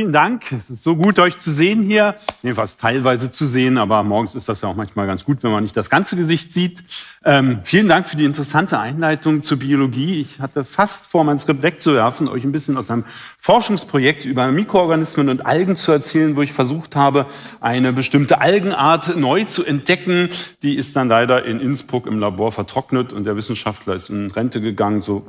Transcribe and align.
Vielen 0.00 0.12
Dank. 0.12 0.50
Es 0.52 0.70
ist 0.70 0.82
so 0.82 0.96
gut, 0.96 1.18
euch 1.18 1.36
zu 1.36 1.52
sehen 1.52 1.82
hier. 1.82 2.14
Jedenfalls 2.42 2.78
teilweise 2.78 3.30
zu 3.30 3.44
sehen, 3.44 3.76
aber 3.76 4.02
morgens 4.02 4.34
ist 4.34 4.48
das 4.48 4.62
ja 4.62 4.68
auch 4.70 4.74
manchmal 4.74 5.06
ganz 5.06 5.26
gut, 5.26 5.42
wenn 5.42 5.50
man 5.50 5.62
nicht 5.62 5.76
das 5.76 5.90
ganze 5.90 6.16
Gesicht 6.16 6.54
sieht. 6.54 6.82
Ähm, 7.22 7.60
vielen 7.64 7.86
Dank 7.86 8.08
für 8.08 8.16
die 8.16 8.24
interessante 8.24 8.78
Einleitung 8.78 9.42
zur 9.42 9.58
Biologie. 9.58 10.22
Ich 10.22 10.40
hatte 10.40 10.64
fast 10.64 11.06
vor, 11.06 11.22
mein 11.24 11.38
Skript 11.38 11.62
wegzuwerfen, 11.62 12.28
euch 12.28 12.44
ein 12.44 12.50
bisschen 12.50 12.78
aus 12.78 12.90
einem 12.90 13.04
Forschungsprojekt 13.36 14.24
über 14.24 14.50
Mikroorganismen 14.50 15.28
und 15.28 15.44
Algen 15.44 15.76
zu 15.76 15.92
erzählen, 15.92 16.34
wo 16.34 16.40
ich 16.40 16.54
versucht 16.54 16.96
habe, 16.96 17.26
eine 17.60 17.92
bestimmte 17.92 18.40
Algenart 18.40 19.18
neu 19.18 19.44
zu 19.44 19.66
entdecken. 19.66 20.30
Die 20.62 20.76
ist 20.76 20.96
dann 20.96 21.08
leider 21.08 21.44
in 21.44 21.60
Innsbruck 21.60 22.06
im 22.06 22.18
Labor 22.18 22.52
vertrocknet 22.52 23.12
und 23.12 23.24
der 23.24 23.36
Wissenschaftler 23.36 23.96
ist 23.96 24.08
in 24.08 24.30
Rente 24.30 24.62
gegangen. 24.62 25.02
So 25.02 25.26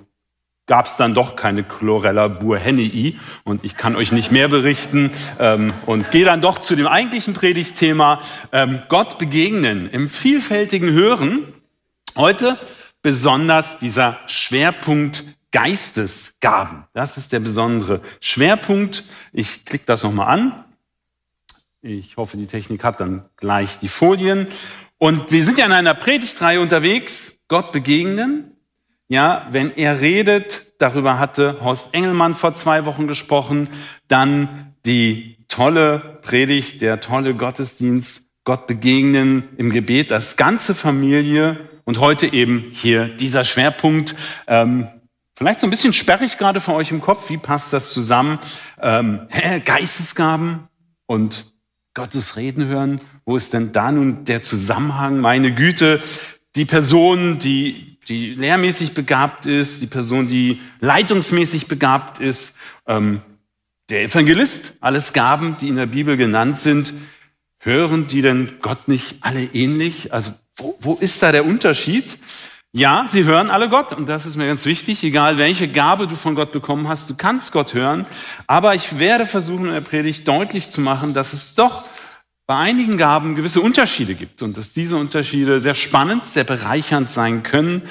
gab 0.71 0.85
es 0.85 0.95
dann 0.95 1.13
doch 1.13 1.35
keine 1.35 1.65
Chlorella 1.65 2.29
burhennii 2.29 3.19
und 3.43 3.65
ich 3.65 3.75
kann 3.75 3.97
euch 3.97 4.13
nicht 4.13 4.31
mehr 4.31 4.47
berichten 4.47 5.11
ähm, 5.37 5.73
und 5.85 6.11
gehe 6.11 6.23
dann 6.23 6.39
doch 6.39 6.59
zu 6.59 6.77
dem 6.77 6.87
eigentlichen 6.87 7.33
Predigtthema 7.33 8.21
ähm, 8.53 8.81
Gott 8.87 9.17
begegnen 9.17 9.89
im 9.89 10.09
vielfältigen 10.09 10.89
Hören. 10.89 11.51
Heute 12.15 12.57
besonders 13.01 13.79
dieser 13.79 14.19
Schwerpunkt 14.27 15.25
Geistesgaben. 15.51 16.85
Das 16.93 17.17
ist 17.17 17.33
der 17.33 17.41
besondere 17.41 17.99
Schwerpunkt. 18.21 19.03
Ich 19.33 19.65
klicke 19.65 19.83
das 19.85 20.03
nochmal 20.03 20.27
an. 20.27 20.63
Ich 21.81 22.15
hoffe, 22.15 22.37
die 22.37 22.47
Technik 22.47 22.85
hat 22.85 23.01
dann 23.01 23.25
gleich 23.35 23.77
die 23.77 23.89
Folien. 23.89 24.47
Und 24.97 25.33
wir 25.33 25.43
sind 25.43 25.57
ja 25.57 25.65
in 25.65 25.73
einer 25.73 25.95
Predigtreihe 25.95 26.61
unterwegs, 26.61 27.33
Gott 27.49 27.73
begegnen. 27.73 28.51
Ja, 29.11 29.45
wenn 29.51 29.75
er 29.75 29.99
redet, 29.99 30.67
darüber 30.77 31.19
hatte 31.19 31.57
Horst 31.59 31.93
Engelmann 31.93 32.33
vor 32.33 32.53
zwei 32.53 32.85
Wochen 32.85 33.07
gesprochen, 33.07 33.67
dann 34.07 34.73
die 34.85 35.35
tolle 35.49 36.19
Predigt, 36.21 36.81
der 36.81 37.01
tolle 37.01 37.35
Gottesdienst, 37.35 38.23
Gott 38.45 38.67
begegnen 38.67 39.49
im 39.57 39.73
Gebet, 39.73 40.11
das 40.11 40.37
ganze 40.37 40.73
Familie 40.73 41.59
und 41.83 41.99
heute 41.99 42.31
eben 42.31 42.71
hier 42.71 43.09
dieser 43.09 43.43
Schwerpunkt. 43.43 44.15
Ähm, 44.47 44.87
vielleicht 45.35 45.59
so 45.59 45.67
ein 45.67 45.71
bisschen 45.71 45.91
sperrig 45.91 46.37
gerade 46.37 46.61
für 46.61 46.73
euch 46.73 46.91
im 46.91 47.01
Kopf, 47.01 47.29
wie 47.29 47.37
passt 47.37 47.73
das 47.73 47.91
zusammen? 47.91 48.39
Ähm, 48.81 49.23
hä, 49.29 49.59
Geistesgaben 49.59 50.69
und 51.05 51.47
Gottes 51.95 52.37
Reden 52.37 52.65
hören, 52.67 53.01
wo 53.25 53.35
ist 53.35 53.51
denn 53.51 53.73
da 53.73 53.91
nun 53.91 54.23
der 54.23 54.41
Zusammenhang? 54.41 55.19
Meine 55.19 55.53
Güte, 55.53 56.01
die 56.55 56.63
Person, 56.63 57.39
die 57.39 57.90
die 58.07 58.33
lehrmäßig 58.33 58.93
begabt 58.93 59.45
ist, 59.45 59.81
die 59.81 59.87
Person, 59.87 60.27
die 60.27 60.59
leitungsmäßig 60.79 61.67
begabt 61.67 62.19
ist, 62.19 62.55
ähm, 62.87 63.21
der 63.89 64.03
Evangelist, 64.03 64.73
alles 64.79 65.13
Gaben, 65.13 65.57
die 65.59 65.67
in 65.67 65.75
der 65.75 65.85
Bibel 65.85 66.17
genannt 66.17 66.57
sind, 66.57 66.93
hören 67.59 68.07
die 68.07 68.21
denn 68.21 68.47
Gott 68.61 68.87
nicht 68.87 69.17
alle 69.21 69.43
ähnlich? 69.43 70.13
Also 70.13 70.33
wo, 70.55 70.77
wo 70.79 70.93
ist 70.95 71.21
da 71.21 71.31
der 71.31 71.45
Unterschied? 71.45 72.17
Ja, 72.73 73.05
sie 73.09 73.25
hören 73.25 73.49
alle 73.49 73.67
Gott 73.67 73.91
und 73.91 74.07
das 74.07 74.25
ist 74.25 74.37
mir 74.37 74.47
ganz 74.47 74.65
wichtig, 74.65 75.03
egal 75.03 75.37
welche 75.37 75.67
Gabe 75.67 76.07
du 76.07 76.15
von 76.15 76.35
Gott 76.35 76.53
bekommen 76.53 76.87
hast, 76.87 77.09
du 77.09 77.15
kannst 77.15 77.51
Gott 77.51 77.73
hören, 77.73 78.05
aber 78.47 78.75
ich 78.75 78.97
werde 78.97 79.25
versuchen 79.25 79.65
in 79.65 79.73
der 79.73 79.81
Predigt 79.81 80.25
deutlich 80.25 80.69
zu 80.69 80.79
machen, 80.79 81.13
dass 81.13 81.33
es 81.33 81.53
doch 81.53 81.83
bei 82.51 82.57
einigen 82.57 82.97
Gaben 82.97 83.35
gewisse 83.35 83.61
Unterschiede 83.61 84.13
gibt 84.13 84.41
und 84.41 84.57
dass 84.57 84.73
diese 84.73 84.97
Unterschiede 84.97 85.61
sehr 85.61 85.73
spannend, 85.73 86.25
sehr 86.25 86.43
bereichernd 86.43 87.09
sein 87.09 87.43
können 87.43 87.83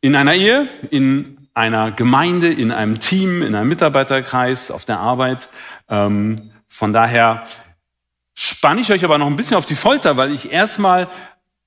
in 0.00 0.16
einer 0.16 0.34
Ehe, 0.34 0.66
in 0.90 1.46
einer 1.54 1.92
Gemeinde, 1.92 2.52
in 2.52 2.72
einem 2.72 2.98
Team, 2.98 3.40
in 3.40 3.54
einem 3.54 3.68
Mitarbeiterkreis, 3.68 4.72
auf 4.72 4.84
der 4.84 4.98
Arbeit. 4.98 5.48
Ähm, 5.88 6.50
von 6.68 6.92
daher 6.92 7.46
spanne 8.34 8.80
ich 8.80 8.90
euch 8.90 9.04
aber 9.04 9.16
noch 9.16 9.28
ein 9.28 9.36
bisschen 9.36 9.56
auf 9.56 9.64
die 9.64 9.76
Folter, 9.76 10.16
weil 10.16 10.32
ich 10.32 10.50
erstmal 10.50 11.06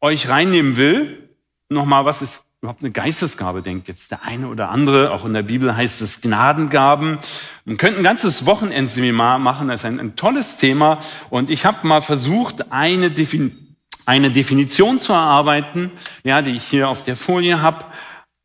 euch 0.02 0.28
reinnehmen 0.28 0.76
will, 0.76 1.30
nochmal, 1.70 2.04
was 2.04 2.22
ist 2.22 2.43
überhaupt 2.64 2.82
eine 2.82 2.92
Geistesgabe, 2.92 3.62
denkt 3.62 3.90
jetzt 3.90 4.12
der 4.12 4.24
eine 4.24 4.48
oder 4.48 4.70
andere. 4.70 5.12
Auch 5.12 5.26
in 5.26 5.34
der 5.34 5.44
Bibel 5.44 5.76
heißt 5.76 6.02
es 6.02 6.22
Gnadengaben. 6.22 7.20
Man 7.66 7.76
könnte 7.76 8.00
ein 8.00 8.06
ganzes 8.06 8.46
Wochenendseminar 8.46 9.38
machen, 9.38 9.68
das 9.68 9.82
ist 9.82 9.86
ein, 9.86 10.00
ein 10.00 10.16
tolles 10.16 10.56
Thema. 10.56 11.00
Und 11.30 11.50
ich 11.50 11.66
habe 11.66 11.86
mal 11.86 12.02
versucht, 12.02 12.72
eine, 12.72 13.12
Defin 13.12 13.76
eine 14.06 14.32
Definition 14.32 14.98
zu 14.98 15.12
erarbeiten, 15.12 15.92
ja, 16.24 16.42
die 16.42 16.52
ich 16.52 16.64
hier 16.64 16.88
auf 16.88 17.02
der 17.02 17.18
Folie 17.18 17.62
habe. 17.62 17.84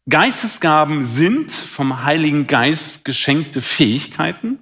Geistesgaben 0.08 1.04
sind 1.04 1.52
vom 1.52 2.02
Heiligen 2.02 2.48
Geist 2.48 3.04
geschenkte 3.04 3.60
Fähigkeiten. 3.60 4.58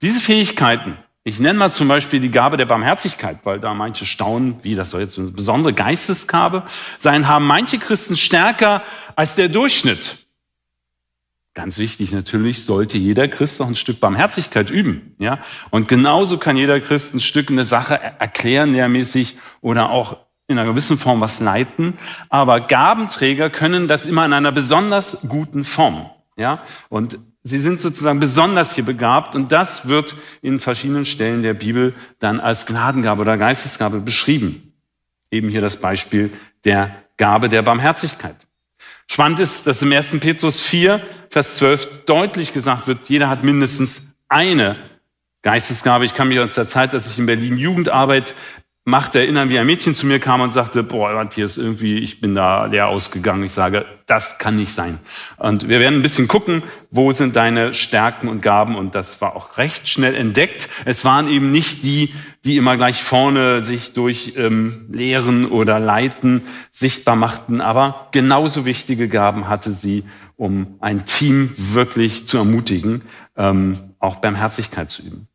Diese 0.00 0.20
Fähigkeiten 0.20 0.96
ich 1.26 1.40
nenne 1.40 1.58
mal 1.58 1.72
zum 1.72 1.88
Beispiel 1.88 2.20
die 2.20 2.30
Gabe 2.30 2.56
der 2.56 2.66
Barmherzigkeit, 2.66 3.40
weil 3.42 3.58
da 3.58 3.74
manche 3.74 4.06
staunen, 4.06 4.60
wie 4.62 4.76
das 4.76 4.90
soll 4.90 5.00
jetzt 5.00 5.18
eine 5.18 5.32
besondere 5.32 5.72
Geistesgabe 5.72 6.62
sein, 6.98 7.26
haben 7.26 7.48
manche 7.48 7.78
Christen 7.78 8.14
stärker 8.14 8.80
als 9.16 9.34
der 9.34 9.48
Durchschnitt. 9.48 10.28
Ganz 11.52 11.78
wichtig 11.78 12.12
natürlich, 12.12 12.64
sollte 12.64 12.96
jeder 12.96 13.26
Christ 13.26 13.60
auch 13.60 13.66
ein 13.66 13.74
Stück 13.74 13.98
Barmherzigkeit 13.98 14.70
üben, 14.70 15.16
ja. 15.18 15.40
Und 15.70 15.88
genauso 15.88 16.38
kann 16.38 16.56
jeder 16.56 16.78
Christ 16.78 17.12
ein 17.12 17.20
Stück 17.20 17.50
eine 17.50 17.64
Sache 17.64 17.98
erklären, 18.00 18.72
lehrmäßig 18.72 19.36
oder 19.62 19.90
auch 19.90 20.18
in 20.46 20.56
einer 20.56 20.70
gewissen 20.70 20.96
Form 20.96 21.20
was 21.20 21.40
leiten. 21.40 21.94
Aber 22.28 22.60
Gabenträger 22.60 23.50
können 23.50 23.88
das 23.88 24.06
immer 24.06 24.24
in 24.26 24.32
einer 24.32 24.52
besonders 24.52 25.18
guten 25.26 25.64
Form, 25.64 26.08
ja. 26.36 26.62
Und 26.88 27.18
Sie 27.46 27.60
sind 27.60 27.80
sozusagen 27.80 28.18
besonders 28.18 28.74
hier 28.74 28.84
begabt 28.84 29.36
und 29.36 29.52
das 29.52 29.86
wird 29.86 30.16
in 30.42 30.58
verschiedenen 30.58 31.04
Stellen 31.04 31.42
der 31.42 31.54
Bibel 31.54 31.94
dann 32.18 32.40
als 32.40 32.66
Gnadengabe 32.66 33.20
oder 33.20 33.36
Geistesgabe 33.36 34.00
beschrieben. 34.00 34.72
Eben 35.30 35.48
hier 35.48 35.60
das 35.60 35.76
Beispiel 35.76 36.32
der 36.64 36.90
Gabe 37.16 37.48
der 37.48 37.62
Barmherzigkeit. 37.62 38.48
Spannend 39.06 39.38
ist, 39.38 39.64
dass 39.64 39.80
im 39.80 39.92
1. 39.92 40.18
Petrus 40.18 40.60
4, 40.60 41.00
Vers 41.30 41.54
12 41.58 42.04
deutlich 42.06 42.52
gesagt 42.52 42.88
wird, 42.88 43.08
jeder 43.08 43.28
hat 43.28 43.44
mindestens 43.44 44.08
eine 44.28 44.74
Geistesgabe. 45.42 46.04
Ich 46.04 46.14
kann 46.14 46.26
mich 46.26 46.40
aus 46.40 46.54
der 46.54 46.66
Zeit, 46.66 46.94
dass 46.94 47.06
ich 47.06 47.16
in 47.16 47.26
Berlin 47.26 47.58
Jugendarbeit 47.58 48.34
macht 48.88 49.16
erinnern, 49.16 49.50
wie 49.50 49.58
ein 49.58 49.66
Mädchen 49.66 49.94
zu 49.94 50.06
mir 50.06 50.20
kam 50.20 50.40
und 50.40 50.52
sagte, 50.52 50.84
boah, 50.84 51.12
Matthias, 51.12 51.56
irgendwie, 51.56 51.98
ich 51.98 52.20
bin 52.20 52.36
da 52.36 52.66
leer 52.66 52.86
ausgegangen. 52.86 53.42
Ich 53.42 53.52
sage, 53.52 53.84
das 54.06 54.38
kann 54.38 54.54
nicht 54.54 54.72
sein. 54.72 55.00
Und 55.38 55.68
wir 55.68 55.80
werden 55.80 55.96
ein 55.96 56.02
bisschen 56.02 56.28
gucken, 56.28 56.62
wo 56.92 57.10
sind 57.10 57.34
deine 57.34 57.74
Stärken 57.74 58.28
und 58.28 58.42
Gaben. 58.42 58.76
Und 58.76 58.94
das 58.94 59.20
war 59.20 59.34
auch 59.34 59.58
recht 59.58 59.88
schnell 59.88 60.14
entdeckt. 60.14 60.68
Es 60.84 61.04
waren 61.04 61.28
eben 61.28 61.50
nicht 61.50 61.82
die, 61.82 62.14
die 62.44 62.56
immer 62.56 62.76
gleich 62.76 63.02
vorne 63.02 63.60
sich 63.62 63.92
durch 63.92 64.34
ähm, 64.36 64.86
Lehren 64.92 65.46
oder 65.46 65.80
Leiten 65.80 66.42
sichtbar 66.70 67.16
machten. 67.16 67.60
Aber 67.60 68.06
genauso 68.12 68.66
wichtige 68.66 69.08
Gaben 69.08 69.48
hatte 69.48 69.72
sie, 69.72 70.04
um 70.36 70.76
ein 70.78 71.06
Team 71.06 71.50
wirklich 71.56 72.28
zu 72.28 72.38
ermutigen, 72.38 73.02
ähm, 73.36 73.72
auch 73.98 74.16
Barmherzigkeit 74.16 74.92
zu 74.92 75.02
üben. 75.02 75.26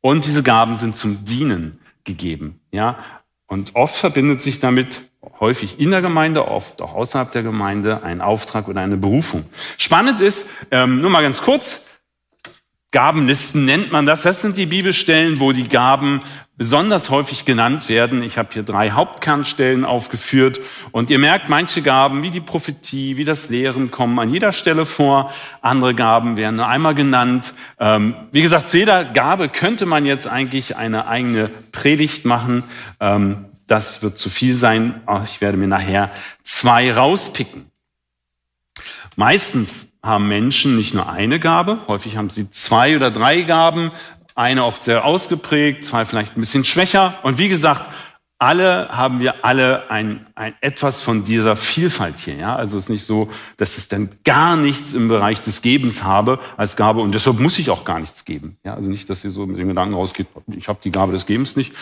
Und 0.00 0.24
diese 0.24 0.42
Gaben 0.42 0.76
sind 0.76 0.96
zum 0.96 1.26
Dienen 1.26 1.78
gegeben. 2.04 2.60
Ja? 2.70 2.98
Und 3.46 3.74
oft 3.74 3.96
verbindet 3.96 4.42
sich 4.42 4.58
damit 4.58 5.02
häufig 5.40 5.80
in 5.80 5.90
der 5.90 6.02
Gemeinde, 6.02 6.48
oft 6.48 6.82
auch 6.82 6.94
außerhalb 6.94 7.32
der 7.32 7.42
Gemeinde 7.42 8.02
ein 8.02 8.20
Auftrag 8.20 8.68
oder 8.68 8.80
eine 8.80 8.96
Berufung. 8.96 9.46
Spannend 9.78 10.20
ist, 10.20 10.48
ähm, 10.70 11.00
nur 11.00 11.10
mal 11.10 11.22
ganz 11.22 11.42
kurz, 11.42 11.84
Gabenlisten 12.90 13.64
nennt 13.64 13.90
man 13.90 14.06
das. 14.06 14.22
Das 14.22 14.40
sind 14.40 14.56
die 14.56 14.66
Bibelstellen, 14.66 15.40
wo 15.40 15.50
die 15.50 15.68
Gaben 15.68 16.20
besonders 16.56 17.10
häufig 17.10 17.44
genannt 17.44 17.88
werden. 17.88 18.22
Ich 18.22 18.38
habe 18.38 18.50
hier 18.52 18.62
drei 18.62 18.92
Hauptkernstellen 18.92 19.84
aufgeführt 19.84 20.60
und 20.92 21.10
ihr 21.10 21.18
merkt, 21.18 21.48
manche 21.48 21.82
Gaben 21.82 22.22
wie 22.22 22.30
die 22.30 22.40
Prophetie, 22.40 23.16
wie 23.16 23.24
das 23.24 23.48
Lehren 23.48 23.90
kommen 23.90 24.18
an 24.18 24.32
jeder 24.32 24.52
Stelle 24.52 24.86
vor. 24.86 25.32
Andere 25.62 25.94
Gaben 25.94 26.36
werden 26.36 26.56
nur 26.56 26.68
einmal 26.68 26.94
genannt. 26.94 27.54
Ähm, 27.80 28.14
wie 28.30 28.42
gesagt, 28.42 28.68
zu 28.68 28.78
jeder 28.78 29.04
Gabe 29.04 29.48
könnte 29.48 29.86
man 29.86 30.06
jetzt 30.06 30.28
eigentlich 30.28 30.76
eine 30.76 31.08
eigene 31.08 31.50
Predigt 31.72 32.24
machen. 32.24 32.62
Ähm, 33.00 33.46
das 33.66 34.02
wird 34.02 34.18
zu 34.18 34.28
viel 34.30 34.54
sein. 34.54 35.00
Ich 35.24 35.40
werde 35.40 35.56
mir 35.56 35.68
nachher 35.68 36.10
zwei 36.44 36.92
rauspicken. 36.92 37.70
Meistens 39.16 39.88
haben 40.02 40.28
Menschen 40.28 40.76
nicht 40.76 40.92
nur 40.92 41.08
eine 41.08 41.40
Gabe, 41.40 41.78
häufig 41.88 42.18
haben 42.18 42.28
sie 42.28 42.50
zwei 42.50 42.94
oder 42.94 43.10
drei 43.10 43.40
Gaben, 43.42 43.90
eine 44.34 44.64
oft 44.64 44.82
sehr 44.82 45.04
ausgeprägt, 45.04 45.84
zwei 45.84 46.04
vielleicht 46.04 46.36
ein 46.36 46.40
bisschen 46.40 46.64
schwächer. 46.64 47.18
Und 47.22 47.38
wie 47.38 47.48
gesagt, 47.48 47.88
alle 48.38 48.88
haben 48.90 49.20
wir 49.20 49.44
alle 49.44 49.90
ein, 49.90 50.26
ein 50.34 50.54
etwas 50.60 51.00
von 51.00 51.24
dieser 51.24 51.56
Vielfalt 51.56 52.18
hier. 52.18 52.34
Ja? 52.34 52.56
Also 52.56 52.76
es 52.76 52.84
ist 52.84 52.90
nicht 52.90 53.04
so, 53.04 53.30
dass 53.56 53.78
ich 53.78 53.88
dann 53.88 54.10
gar 54.24 54.56
nichts 54.56 54.92
im 54.92 55.08
Bereich 55.08 55.40
des 55.40 55.62
Gebens 55.62 56.02
habe 56.02 56.40
als 56.56 56.76
Gabe 56.76 57.00
und 57.00 57.14
deshalb 57.14 57.38
muss 57.38 57.58
ich 57.58 57.70
auch 57.70 57.84
gar 57.84 58.00
nichts 58.00 58.24
geben. 58.24 58.58
Ja? 58.64 58.74
Also 58.74 58.90
nicht, 58.90 59.08
dass 59.08 59.24
ihr 59.24 59.30
so 59.30 59.46
mit 59.46 59.58
den 59.58 59.68
Gedanken 59.68 59.94
rausgeht, 59.94 60.26
ich 60.48 60.68
habe 60.68 60.80
die 60.82 60.90
Gabe 60.90 61.12
des 61.12 61.26
Gebens 61.26 61.54
nicht, 61.56 61.72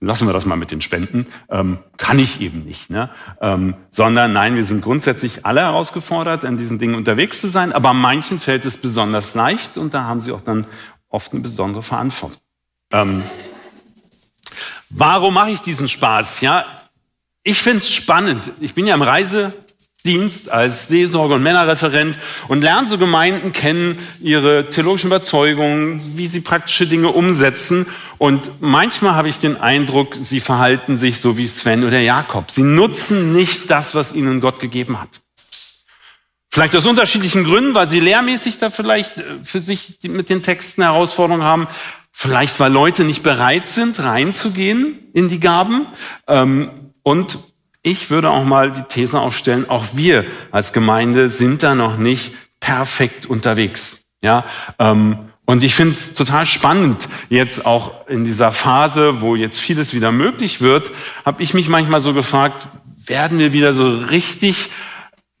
lassen 0.00 0.26
wir 0.26 0.32
das 0.32 0.46
mal 0.46 0.56
mit 0.56 0.70
den 0.70 0.80
Spenden, 0.80 1.26
ähm, 1.50 1.78
kann 1.96 2.18
ich 2.18 2.40
eben 2.40 2.64
nicht. 2.64 2.90
Ne? 2.90 3.10
Ähm, 3.40 3.74
sondern 3.90 4.32
nein, 4.32 4.56
wir 4.56 4.64
sind 4.64 4.82
grundsätzlich 4.82 5.44
alle 5.46 5.60
herausgefordert, 5.60 6.44
an 6.44 6.56
diesen 6.56 6.78
Dingen 6.78 6.94
unterwegs 6.94 7.40
zu 7.40 7.48
sein, 7.48 7.72
aber 7.72 7.92
manchen 7.92 8.38
fällt 8.40 8.64
es 8.64 8.78
besonders 8.78 9.34
leicht 9.34 9.76
und 9.78 9.94
da 9.94 10.04
haben 10.04 10.20
sie 10.20 10.32
auch 10.32 10.40
dann 10.40 10.66
oft 11.10 11.32
eine 11.32 11.42
besondere 11.42 11.82
Verantwortung. 11.82 12.40
Ähm, 12.92 13.22
warum 14.88 15.34
mache 15.34 15.50
ich 15.50 15.60
diesen 15.60 15.88
Spaß? 15.88 16.40
Ja, 16.40 16.64
ich 17.42 17.60
finde 17.60 17.78
es 17.78 17.92
spannend. 17.92 18.50
Ich 18.60 18.74
bin 18.74 18.86
ja 18.86 18.94
im 18.94 19.02
Reisedienst 19.02 20.50
als 20.50 20.88
Seelsorger 20.88 21.34
und 21.36 21.42
Männerreferent 21.42 22.18
und 22.48 22.62
lerne 22.62 22.86
so 22.86 22.98
Gemeinden 22.98 23.52
kennen, 23.52 23.98
ihre 24.20 24.68
theologischen 24.70 25.08
Überzeugungen, 25.08 26.00
wie 26.16 26.26
sie 26.26 26.40
praktische 26.40 26.86
Dinge 26.86 27.08
umsetzen. 27.08 27.86
Und 28.18 28.60
manchmal 28.60 29.14
habe 29.14 29.28
ich 29.28 29.38
den 29.38 29.60
Eindruck, 29.60 30.16
sie 30.16 30.40
verhalten 30.40 30.96
sich 30.96 31.20
so 31.20 31.36
wie 31.36 31.46
Sven 31.46 31.84
oder 31.84 32.00
Jakob. 32.00 32.50
Sie 32.50 32.62
nutzen 32.62 33.32
nicht 33.32 33.70
das, 33.70 33.94
was 33.94 34.12
ihnen 34.12 34.40
Gott 34.40 34.60
gegeben 34.60 35.00
hat. 35.00 35.20
Vielleicht 36.52 36.74
aus 36.74 36.86
unterschiedlichen 36.86 37.44
Gründen, 37.44 37.74
weil 37.74 37.88
sie 37.88 38.00
lehrmäßig 38.00 38.58
da 38.58 38.70
vielleicht 38.70 39.18
äh, 39.18 39.24
für 39.42 39.60
sich 39.60 39.98
mit 40.02 40.28
den 40.28 40.42
Texten 40.42 40.82
Herausforderungen 40.82 41.44
haben. 41.44 41.68
Vielleicht, 42.10 42.58
weil 42.58 42.72
Leute 42.72 43.04
nicht 43.04 43.22
bereit 43.22 43.68
sind, 43.68 44.02
reinzugehen 44.02 44.98
in 45.12 45.28
die 45.28 45.40
Gaben. 45.40 45.86
Ähm, 46.26 46.70
und 47.02 47.38
ich 47.82 48.10
würde 48.10 48.30
auch 48.30 48.44
mal 48.44 48.72
die 48.72 48.82
These 48.82 49.18
aufstellen, 49.18 49.70
auch 49.70 49.86
wir 49.94 50.24
als 50.50 50.72
Gemeinde 50.72 51.28
sind 51.28 51.62
da 51.62 51.74
noch 51.74 51.96
nicht 51.96 52.32
perfekt 52.58 53.26
unterwegs. 53.26 54.02
Ja, 54.22 54.44
ähm, 54.78 55.30
und 55.46 55.64
ich 55.64 55.74
finde 55.74 55.92
es 55.92 56.14
total 56.14 56.46
spannend, 56.46 57.08
jetzt 57.28 57.64
auch 57.64 58.06
in 58.06 58.24
dieser 58.24 58.52
Phase, 58.52 59.20
wo 59.20 59.34
jetzt 59.34 59.58
vieles 59.58 59.94
wieder 59.94 60.12
möglich 60.12 60.60
wird, 60.60 60.90
habe 61.24 61.42
ich 61.42 61.54
mich 61.54 61.68
manchmal 61.68 62.00
so 62.00 62.12
gefragt, 62.12 62.68
werden 63.06 63.38
wir 63.38 63.52
wieder 63.52 63.72
so 63.72 63.88
richtig 63.88 64.68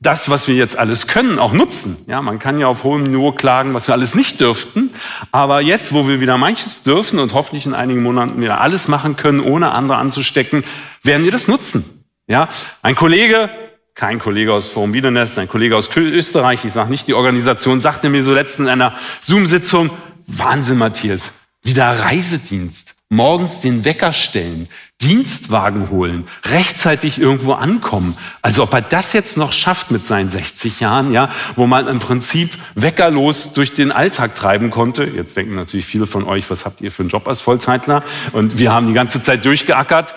das, 0.00 0.30
was 0.30 0.48
wir 0.48 0.54
jetzt 0.54 0.78
alles 0.78 1.06
können, 1.06 1.38
auch 1.38 1.52
nutzen. 1.52 1.98
Ja, 2.06 2.22
man 2.22 2.38
kann 2.38 2.58
ja 2.58 2.66
auf 2.66 2.84
hohem 2.84 3.04
Niveau 3.04 3.32
klagen, 3.32 3.74
was 3.74 3.86
wir 3.86 3.94
alles 3.94 4.14
nicht 4.14 4.40
dürften. 4.40 4.90
Aber 5.30 5.60
jetzt, 5.60 5.92
wo 5.92 6.08
wir 6.08 6.20
wieder 6.20 6.38
manches 6.38 6.82
dürfen 6.82 7.18
und 7.18 7.34
hoffentlich 7.34 7.66
in 7.66 7.74
einigen 7.74 8.02
Monaten 8.02 8.40
wieder 8.40 8.62
alles 8.62 8.88
machen 8.88 9.16
können, 9.16 9.40
ohne 9.40 9.72
andere 9.72 9.98
anzustecken, 9.98 10.64
werden 11.02 11.24
wir 11.24 11.32
das 11.32 11.48
nutzen. 11.48 11.84
Ja, 12.26 12.48
ein 12.80 12.94
Kollege, 12.94 13.50
kein 13.94 14.18
Kollege 14.18 14.54
aus 14.54 14.68
Forum 14.68 14.94
Wiedernest, 14.94 15.38
ein 15.38 15.48
Kollege 15.48 15.76
aus 15.76 15.90
Österreich, 15.94 16.64
ich 16.64 16.72
sage 16.72 16.90
nicht 16.90 17.06
die 17.06 17.14
Organisation, 17.14 17.80
sagte 17.80 18.08
mir 18.08 18.22
so 18.22 18.32
letztens 18.32 18.68
in 18.68 18.72
einer 18.72 18.94
Zoom-Sitzung, 19.20 19.90
Wahnsinn, 20.26 20.78
Matthias, 20.78 21.32
wieder 21.62 21.90
Reisedienst 21.90 22.89
morgens 23.10 23.60
den 23.60 23.84
Wecker 23.84 24.12
stellen, 24.12 24.68
Dienstwagen 25.00 25.90
holen, 25.90 26.26
rechtzeitig 26.46 27.20
irgendwo 27.20 27.54
ankommen. 27.54 28.16
Also 28.40 28.62
ob 28.62 28.72
er 28.72 28.82
das 28.82 29.12
jetzt 29.12 29.36
noch 29.36 29.52
schafft 29.52 29.90
mit 29.90 30.06
seinen 30.06 30.30
60 30.30 30.78
Jahren, 30.78 31.12
ja, 31.12 31.28
wo 31.56 31.66
man 31.66 31.88
im 31.88 31.98
Prinzip 31.98 32.56
weckerlos 32.76 33.52
durch 33.52 33.74
den 33.74 33.90
Alltag 33.90 34.36
treiben 34.36 34.70
konnte. 34.70 35.04
Jetzt 35.04 35.36
denken 35.36 35.56
natürlich 35.56 35.86
viele 35.86 36.06
von 36.06 36.24
euch, 36.24 36.48
was 36.50 36.64
habt 36.64 36.80
ihr 36.80 36.92
für 36.92 37.02
einen 37.02 37.10
Job 37.10 37.26
als 37.26 37.40
Vollzeitler? 37.40 38.04
Und 38.32 38.58
wir 38.58 38.72
haben 38.72 38.86
die 38.86 38.92
ganze 38.92 39.20
Zeit 39.20 39.44
durchgeackert. 39.44 40.14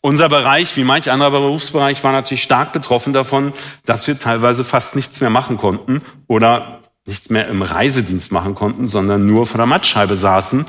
Unser 0.00 0.28
Bereich, 0.28 0.76
wie 0.76 0.84
manch 0.84 1.10
anderer 1.10 1.32
Berufsbereich, 1.32 2.04
war 2.04 2.12
natürlich 2.12 2.44
stark 2.44 2.72
betroffen 2.72 3.12
davon, 3.12 3.52
dass 3.84 4.06
wir 4.06 4.16
teilweise 4.16 4.62
fast 4.62 4.94
nichts 4.94 5.20
mehr 5.20 5.30
machen 5.30 5.56
konnten 5.56 6.02
oder 6.28 6.82
nichts 7.04 7.30
mehr 7.30 7.48
im 7.48 7.62
Reisedienst 7.62 8.30
machen 8.30 8.54
konnten, 8.54 8.86
sondern 8.86 9.26
nur 9.26 9.46
vor 9.46 9.58
der 9.58 9.66
Mattscheibe 9.66 10.14
saßen. 10.14 10.66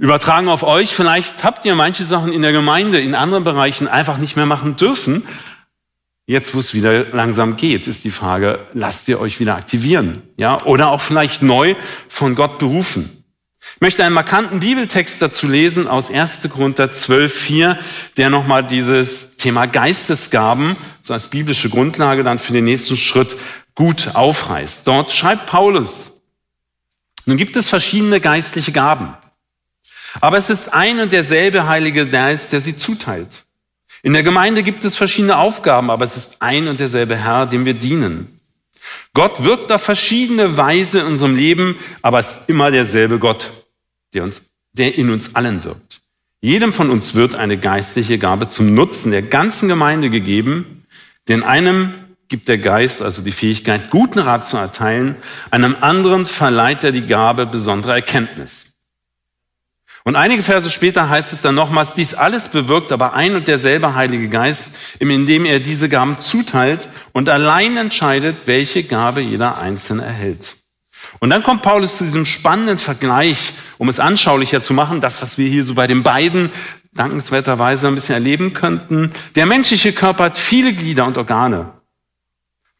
Übertragen 0.00 0.48
auf 0.48 0.62
euch, 0.62 0.94
vielleicht 0.94 1.44
habt 1.44 1.66
ihr 1.66 1.74
manche 1.74 2.06
Sachen 2.06 2.32
in 2.32 2.40
der 2.40 2.52
Gemeinde, 2.52 2.98
in 2.98 3.14
anderen 3.14 3.44
Bereichen 3.44 3.86
einfach 3.86 4.16
nicht 4.16 4.34
mehr 4.34 4.46
machen 4.46 4.76
dürfen. 4.76 5.24
Jetzt, 6.24 6.54
wo 6.54 6.58
es 6.58 6.72
wieder 6.72 7.10
langsam 7.10 7.56
geht, 7.56 7.86
ist 7.86 8.02
die 8.04 8.10
Frage, 8.10 8.66
lasst 8.72 9.08
ihr 9.08 9.20
euch 9.20 9.40
wieder 9.40 9.56
aktivieren? 9.56 10.22
Ja, 10.38 10.62
oder 10.62 10.88
auch 10.88 11.02
vielleicht 11.02 11.42
neu 11.42 11.74
von 12.08 12.34
Gott 12.34 12.58
berufen. 12.58 13.24
Ich 13.74 13.82
möchte 13.82 14.02
einen 14.02 14.14
markanten 14.14 14.60
Bibeltext 14.60 15.20
dazu 15.20 15.46
lesen 15.46 15.86
aus 15.86 16.10
1. 16.10 16.48
Korinther 16.48 16.86
12,4, 16.86 17.76
der 18.16 18.30
nochmal 18.30 18.64
dieses 18.64 19.36
Thema 19.36 19.66
Geistesgaben, 19.66 20.76
so 21.02 21.12
als 21.12 21.26
biblische 21.26 21.68
Grundlage 21.68 22.24
dann 22.24 22.38
für 22.38 22.54
den 22.54 22.64
nächsten 22.64 22.96
Schritt 22.96 23.36
gut 23.74 24.14
aufreißt. 24.14 24.86
Dort 24.86 25.12
schreibt 25.12 25.44
Paulus, 25.44 26.12
nun 27.26 27.36
gibt 27.36 27.54
es 27.54 27.68
verschiedene 27.68 28.18
geistliche 28.18 28.72
Gaben. 28.72 29.14
Aber 30.20 30.36
es 30.36 30.50
ist 30.50 30.72
ein 30.72 30.98
und 31.00 31.12
derselbe 31.12 31.66
Heilige 31.66 32.06
Geist, 32.06 32.52
der 32.52 32.60
sie 32.60 32.76
zuteilt. 32.76 33.44
In 34.02 34.12
der 34.12 34.22
Gemeinde 34.22 34.62
gibt 34.62 34.84
es 34.84 34.96
verschiedene 34.96 35.36
Aufgaben, 35.36 35.90
aber 35.90 36.04
es 36.04 36.16
ist 36.16 36.40
ein 36.40 36.68
und 36.68 36.80
derselbe 36.80 37.16
Herr, 37.16 37.46
dem 37.46 37.64
wir 37.64 37.74
dienen. 37.74 38.40
Gott 39.12 39.44
wirkt 39.44 39.70
auf 39.72 39.82
verschiedene 39.82 40.56
Weise 40.56 41.00
in 41.00 41.06
unserem 41.06 41.36
Leben, 41.36 41.76
aber 42.02 42.18
es 42.18 42.28
ist 42.28 42.38
immer 42.48 42.70
derselbe 42.70 43.18
Gott, 43.18 43.50
der 44.14 44.24
uns, 44.24 44.50
der 44.72 44.96
in 44.96 45.10
uns 45.10 45.34
allen 45.34 45.64
wirkt. 45.64 46.00
Jedem 46.40 46.72
von 46.72 46.90
uns 46.90 47.14
wird 47.14 47.34
eine 47.34 47.58
geistliche 47.58 48.18
Gabe 48.18 48.48
zum 48.48 48.74
Nutzen 48.74 49.10
der 49.10 49.22
ganzen 49.22 49.68
Gemeinde 49.68 50.08
gegeben, 50.08 50.86
denn 51.28 51.42
einem 51.42 51.94
gibt 52.28 52.48
der 52.48 52.58
Geist 52.58 53.02
also 53.02 53.20
die 53.20 53.32
Fähigkeit, 53.32 53.90
guten 53.90 54.20
Rat 54.20 54.46
zu 54.46 54.56
erteilen, 54.56 55.16
einem 55.50 55.76
anderen 55.80 56.24
verleiht 56.24 56.84
er 56.84 56.92
die 56.92 57.06
Gabe 57.06 57.44
besonderer 57.44 57.96
Erkenntnis. 57.96 58.69
Und 60.04 60.16
einige 60.16 60.42
Verse 60.42 60.70
später 60.70 61.10
heißt 61.10 61.32
es 61.32 61.42
dann 61.42 61.54
nochmals, 61.54 61.94
dies 61.94 62.14
alles 62.14 62.48
bewirkt 62.48 62.90
aber 62.90 63.12
ein 63.12 63.34
und 63.34 63.48
derselbe 63.48 63.94
Heilige 63.94 64.28
Geist, 64.28 64.70
indem 64.98 65.44
er 65.44 65.60
diese 65.60 65.88
Gaben 65.88 66.18
zuteilt 66.18 66.88
und 67.12 67.28
allein 67.28 67.76
entscheidet, 67.76 68.36
welche 68.46 68.82
Gabe 68.82 69.20
jeder 69.20 69.58
Einzelne 69.58 70.04
erhält. 70.04 70.56
Und 71.18 71.30
dann 71.30 71.42
kommt 71.42 71.62
Paulus 71.62 71.98
zu 71.98 72.04
diesem 72.04 72.24
spannenden 72.24 72.78
Vergleich, 72.78 73.52
um 73.78 73.88
es 73.88 74.00
anschaulicher 74.00 74.60
zu 74.60 74.72
machen, 74.72 75.00
das, 75.00 75.20
was 75.22 75.36
wir 75.36 75.48
hier 75.48 75.64
so 75.64 75.74
bei 75.74 75.86
den 75.86 76.02
beiden 76.02 76.50
dankenswerterweise 76.92 77.88
ein 77.88 77.94
bisschen 77.94 78.14
erleben 78.14 78.52
könnten. 78.52 79.12
Der 79.34 79.46
menschliche 79.46 79.92
Körper 79.92 80.24
hat 80.24 80.38
viele 80.38 80.72
Glieder 80.72 81.06
und 81.06 81.18
Organe. 81.18 81.79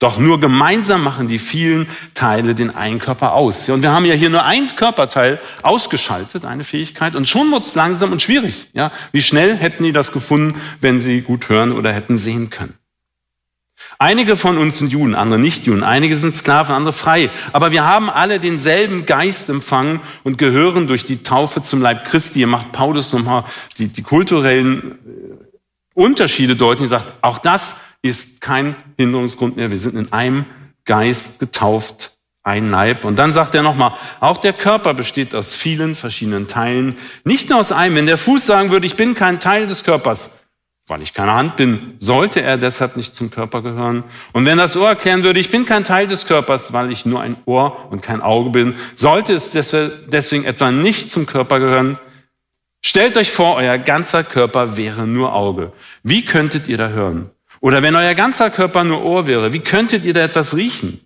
Doch 0.01 0.19
nur 0.19 0.41
gemeinsam 0.41 1.05
machen 1.05 1.29
die 1.29 1.39
vielen 1.39 1.87
Teile 2.15 2.55
den 2.55 2.75
einen 2.75 2.99
Körper 2.99 3.35
aus. 3.35 3.69
Und 3.69 3.83
wir 3.83 3.93
haben 3.93 4.07
ja 4.07 4.15
hier 4.15 4.31
nur 4.31 4.45
ein 4.45 4.75
Körperteil 4.75 5.39
ausgeschaltet, 5.63 6.47
eine 6.47 6.65
Fähigkeit, 6.65 7.15
und 7.15 7.29
schon 7.29 7.53
wird 7.53 7.65
es 7.65 7.75
langsam 7.75 8.11
und 8.11 8.23
schwierig. 8.23 8.69
Ja, 8.73 8.93
wie 9.13 9.21
schnell 9.21 9.57
hätten 9.57 9.85
die 9.85 9.93
das 9.93 10.11
gefunden, 10.11 10.59
wenn 10.81 11.01
sie 11.01 11.21
gut 11.21 11.51
hören 11.51 11.73
oder 11.73 11.93
hätten 11.93 12.17
sehen 12.17 12.49
können? 12.49 12.75
Einige 13.99 14.37
von 14.37 14.57
uns 14.57 14.79
sind 14.79 14.91
Juden, 14.91 15.15
andere 15.15 15.39
nicht 15.39 15.67
Juden. 15.67 15.83
Einige 15.83 16.17
sind 16.17 16.35
Sklaven, 16.35 16.75
andere 16.75 16.95
frei. 16.95 17.29
Aber 17.53 17.71
wir 17.71 17.85
haben 17.85 18.09
alle 18.09 18.41
denselben 18.41 19.05
Geist 19.05 19.51
empfangen 19.51 20.01
und 20.25 20.39
gehören 20.39 20.87
durch 20.87 21.05
die 21.05 21.23
Taufe 21.23 21.61
zum 21.61 21.83
Leib 21.83 22.07
Christi. 22.07 22.39
Hier 22.39 22.47
macht 22.47 22.73
Paulus 22.73 23.13
nochmal 23.13 23.45
die, 23.77 23.89
die 23.89 24.03
kulturellen 24.03 24.99
Unterschiede 25.93 26.57
deutlich 26.57 26.85
und 26.85 26.89
sagt, 26.89 27.13
auch 27.21 27.37
das 27.37 27.77
ist 28.03 28.41
kein 28.41 28.75
Hinderungsgrund 28.97 29.57
mehr. 29.57 29.71
Wir 29.71 29.79
sind 29.79 29.97
in 29.97 30.13
einem 30.13 30.47
Geist 30.85 31.41
getauft, 31.41 32.19
ein 32.43 32.71
Leib. 32.71 33.05
Und 33.05 33.17
dann 33.17 33.33
sagt 33.33 33.55
er 33.55 33.63
nochmal, 33.63 33.93
auch 34.19 34.39
der 34.39 34.53
Körper 34.53 34.95
besteht 34.95 35.35
aus 35.35 35.55
vielen 35.55 35.95
verschiedenen 35.95 36.49
Teilen, 36.49 36.97
nicht 37.25 37.51
nur 37.51 37.61
aus 37.61 37.73
einem. 37.73 37.97
Wenn 37.97 38.07
der 38.07 38.19
Fuß 38.19 38.47
sagen 38.47 38.71
würde, 38.71 38.87
ich 38.87 38.97
bin 38.97 39.15
kein 39.15 39.41
Teil 39.41 39.67
des 39.67 39.85
Körpers, 39.85 40.39
weil 40.87 41.03
ich 41.03 41.15
keine 41.15 41.35
Hand 41.35 41.57
bin, 41.57 41.95
sollte 41.99 42.43
er 42.43 42.57
deshalb 42.57 42.97
nicht 42.97 43.15
zum 43.15 43.31
Körper 43.31 43.63
gehören. 43.63 44.03
Und 44.33 44.47
wenn 44.47 44.59
das 44.59 44.77
Ohr 44.77 44.89
erklären 44.89 45.23
würde, 45.23 45.39
ich 45.39 45.51
bin 45.51 45.67
kein 45.67 45.85
Teil 45.85 46.07
des 46.07 46.27
Körpers, 46.27 46.73
weil 46.73 46.91
ich 46.91 47.07
nur 47.07 47.21
ein 47.21 47.37
Ohr 47.45 47.91
und 47.91 48.03
kein 48.03 48.23
Auge 48.23 48.51
bin, 48.51 48.75
sollte 48.97 49.35
es 49.35 49.53
deswegen 49.53 50.45
etwa 50.45 50.73
nicht 50.73 51.11
zum 51.11 51.27
Körper 51.27 51.61
gehören. 51.61 51.99
Stellt 52.83 53.19
euch 53.19 53.31
vor, 53.31 53.57
euer 53.57 53.77
ganzer 53.77 54.25
Körper 54.25 54.79
wäre 54.79 55.07
nur 55.07 55.35
Auge. 55.35 55.73
Wie 56.03 56.25
könntet 56.25 56.67
ihr 56.67 56.79
da 56.79 56.89
hören? 56.89 57.31
Oder 57.61 57.83
wenn 57.83 57.95
euer 57.95 58.15
ganzer 58.15 58.51
Körper 58.51 58.85
nur 58.85 59.05
Ohr 59.05 59.27
wäre, 59.27 59.53
wie 59.53 59.61
könntet 59.61 60.05
ihr 60.05 60.15
da 60.15 60.21
etwas 60.21 60.57
riechen? 60.57 61.01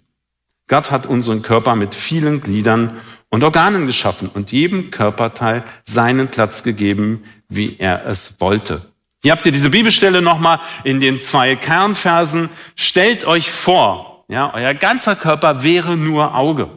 Gott 0.68 0.90
hat 0.90 1.06
unseren 1.06 1.42
Körper 1.42 1.74
mit 1.74 1.94
vielen 1.94 2.40
Gliedern 2.40 3.00
und 3.28 3.42
Organen 3.42 3.86
geschaffen 3.86 4.30
und 4.32 4.52
jedem 4.52 4.90
Körperteil 4.90 5.64
seinen 5.84 6.28
Platz 6.28 6.62
gegeben, 6.62 7.24
wie 7.48 7.76
er 7.78 8.06
es 8.06 8.34
wollte. 8.38 8.82
Hier 9.22 9.32
habt 9.32 9.44
ihr 9.46 9.52
diese 9.52 9.70
Bibelstelle 9.70 10.22
nochmal 10.22 10.60
in 10.84 11.00
den 11.00 11.18
zwei 11.18 11.56
Kernversen. 11.56 12.48
Stellt 12.76 13.24
euch 13.24 13.50
vor, 13.50 14.24
Ja, 14.28 14.54
euer 14.54 14.72
ganzer 14.72 15.16
Körper 15.16 15.64
wäre 15.64 15.96
nur 15.96 16.34
Auge. 16.34 16.68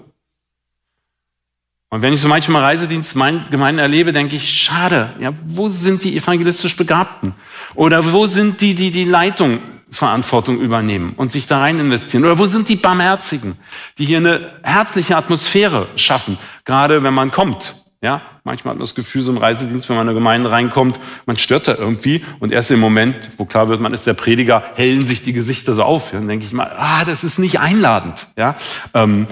Und 1.89 2.01
wenn 2.01 2.11
ich 2.11 2.19
so 2.19 2.27
manchmal 2.27 2.63
Reisedienst 2.63 3.13
Gemeinden 3.13 3.79
erlebe, 3.79 4.11
denke 4.11 4.35
ich, 4.35 4.49
schade, 4.49 5.11
ja, 5.21 5.31
wo 5.45 5.69
sind 5.69 6.03
die 6.03 6.17
evangelistisch 6.17 6.75
Begabten? 6.75 7.33
Oder 7.75 8.11
wo 8.11 8.25
sind 8.25 8.59
die, 8.59 8.75
die 8.75 8.91
die 8.91 9.05
Leitungsverantwortung 9.05 10.59
übernehmen 10.59 11.13
und 11.15 11.31
sich 11.31 11.47
da 11.47 11.59
rein 11.59 11.79
investieren? 11.79 12.25
Oder 12.25 12.37
wo 12.37 12.45
sind 12.45 12.67
die 12.67 12.75
Barmherzigen, 12.75 13.57
die 13.97 14.05
hier 14.05 14.17
eine 14.17 14.51
herzliche 14.63 15.15
Atmosphäre 15.15 15.87
schaffen, 15.95 16.37
gerade 16.65 17.03
wenn 17.03 17.13
man 17.13 17.31
kommt? 17.31 17.75
Ja, 18.01 18.21
manchmal 18.43 18.73
hat 18.73 18.77
man 18.77 18.83
das 18.83 18.93
Gefühl, 18.93 19.21
so 19.21 19.31
im 19.31 19.37
Reisedienst, 19.37 19.87
wenn 19.87 19.95
man 19.95 20.05
in 20.05 20.09
eine 20.09 20.19
Gemeinde 20.19 20.51
reinkommt, 20.51 20.99
man 21.25 21.37
stört 21.37 21.67
da 21.67 21.75
irgendwie 21.75 22.21
und 22.39 22.51
erst 22.51 22.69
im 22.69 22.79
Moment, 22.79 23.15
wo 23.37 23.45
klar 23.45 23.69
wird, 23.69 23.79
man 23.79 23.93
ist 23.93 24.05
der 24.05 24.13
Prediger, 24.13 24.61
hellen 24.75 25.03
sich 25.05 25.23
die 25.23 25.33
Gesichter 25.33 25.73
so 25.73 25.83
auf. 25.83 26.11
Dann 26.11 26.27
denke 26.27 26.45
ich 26.45 26.51
mal, 26.51 26.71
ah, 26.77 27.05
das 27.05 27.23
ist 27.23 27.39
nicht 27.39 27.59
einladend. 27.59 28.27
Ja, 28.37 28.55
ähm, 28.93 29.25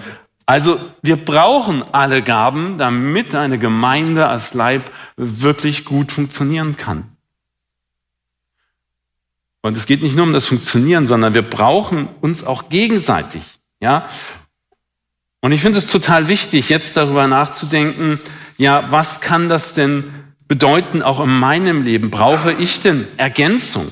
also 0.45 0.79
wir 1.01 1.17
brauchen 1.17 1.83
alle 1.91 2.21
Gaben, 2.21 2.77
damit 2.77 3.33
eine 3.33 3.57
Gemeinde 3.57 4.27
als 4.27 4.53
Leib 4.53 4.91
wirklich 5.17 5.85
gut 5.85 6.11
funktionieren 6.11 6.77
kann. 6.77 7.09
Und 9.61 9.75
es 9.75 9.87
geht 9.87 10.03
nicht 10.03 10.15
nur 10.15 10.25
um 10.25 10.33
das 10.33 10.45
Funktionieren, 10.45 11.07
sondern 11.07 11.33
wir 11.33 11.41
brauchen 11.41 12.07
uns 12.21 12.45
auch 12.45 12.69
gegenseitig. 12.69 13.41
Ja? 13.81 14.07
Und 15.41 15.51
ich 15.51 15.61
finde 15.61 15.79
es 15.79 15.87
total 15.87 16.27
wichtig, 16.27 16.69
jetzt 16.69 16.97
darüber 16.97 17.25
nachzudenken, 17.27 18.19
ja, 18.57 18.85
was 18.91 19.21
kann 19.21 19.49
das 19.49 19.73
denn 19.73 20.13
bedeuten, 20.47 21.01
auch 21.01 21.19
in 21.19 21.39
meinem 21.39 21.81
Leben? 21.81 22.11
Brauche 22.11 22.53
ich 22.53 22.79
denn 22.79 23.07
Ergänzung? 23.17 23.87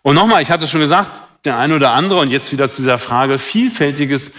Und 0.00 0.14
nochmal, 0.14 0.42
ich 0.42 0.50
hatte 0.50 0.66
schon 0.66 0.80
gesagt, 0.80 1.10
der 1.44 1.58
eine 1.58 1.76
oder 1.76 1.92
andere, 1.92 2.20
und 2.20 2.30
jetzt 2.30 2.50
wieder 2.50 2.70
zu 2.70 2.82
dieser 2.82 2.98
Frage, 2.98 3.38
vielfältiges 3.38 4.32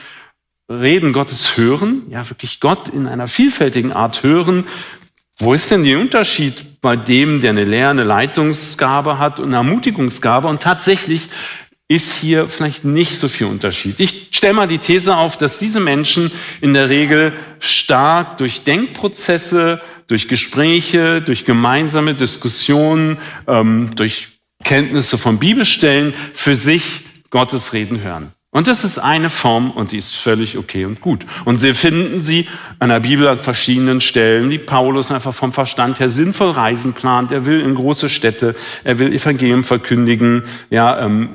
Reden 0.74 1.13
Gottes 1.13 1.58
hören, 1.58 2.03
ja 2.10 2.30
wirklich 2.30 2.60
Gott 2.60 2.89
in 2.89 3.08
einer 3.08 3.27
vielfältigen 3.27 3.94
Art 3.94 4.24
hören. 4.24 4.65
Wo 5.39 5.53
ist 5.53 5.72
denn 5.72 5.84
der 5.84 6.00
Unterschied 6.00 6.82
bei 6.82 6.96
dem, 6.96 7.42
der 7.42 7.51
eine 7.51 7.65
Lehre, 7.65 7.89
eine 7.89 8.03
Leitungsgabe 8.03 9.18
hat 9.18 9.39
und 9.39 9.48
eine 9.48 9.58
Ermutigungsgabe? 9.58 10.48
Und 10.48 10.62
tatsächlich 10.62 11.27
ist 11.88 12.13
hier 12.13 12.48
vielleicht 12.50 12.86
nicht 12.86 13.18
so 13.18 13.27
viel 13.27 13.48
Unterschied. 13.48 14.00
Ich 14.00 14.27
stelle 14.32 14.53
mal 14.53 14.68
die 14.68 14.77
These 14.77 15.15
auf, 15.15 15.38
dass 15.38 15.60
diese 15.60 15.80
Menschen 15.80 16.32
in 16.62 16.74
der 16.74 16.89
Regel 16.89 17.34
stark 17.60 18.38
durch 18.38 18.63
Denkprozesse, 18.63 19.82
durch 20.08 20.27
Gespräche, 20.27 21.22
durch 21.22 21.46
gemeinsame 21.46 22.15
Diskussionen, 22.15 23.18
ähm, 23.48 23.89
durch 23.96 24.30
Kenntnisse 24.63 25.18
von 25.18 25.39
Bibelstellen 25.39 26.13
für 26.34 26.56
sich 26.56 27.01
Gottes 27.30 27.74
Reden 27.74 28.01
hören. 28.01 28.32
Und 28.53 28.67
das 28.67 28.83
ist 28.83 29.00
eine 29.00 29.31
Form 29.31 29.72
und 29.72 29.91
die 29.91 29.98
ist 29.98 30.15
völlig 30.15 30.60
okay 30.60 30.86
und 30.86 31.01
gut. 31.01 31.25
Und 31.43 31.60
Sie 31.60 31.74
finden 31.74 32.19
sie 32.19 32.48
an 32.77 32.89
der 32.89 33.00
Bibel 33.00 33.27
an 33.27 33.39
verschiedenen 33.39 34.00
Stellen, 34.00 34.51
die 34.51 34.60
Paulus 34.60 35.10
einfach 35.10 35.33
vom 35.33 35.51
Verstand 35.51 36.00
her 36.00 36.12
sinnvoll 36.12 36.51
Reisen 36.51 36.93
plant. 36.93 37.31
Er 37.31 37.48
will 37.48 37.62
in 37.62 37.74
große 37.74 38.10
Städte, 38.10 38.55
er 38.83 39.00
will 39.00 39.12
Evangelium 39.12 39.63
verkündigen. 39.63 40.43
Ja, 40.69 41.03
ähm, 41.03 41.29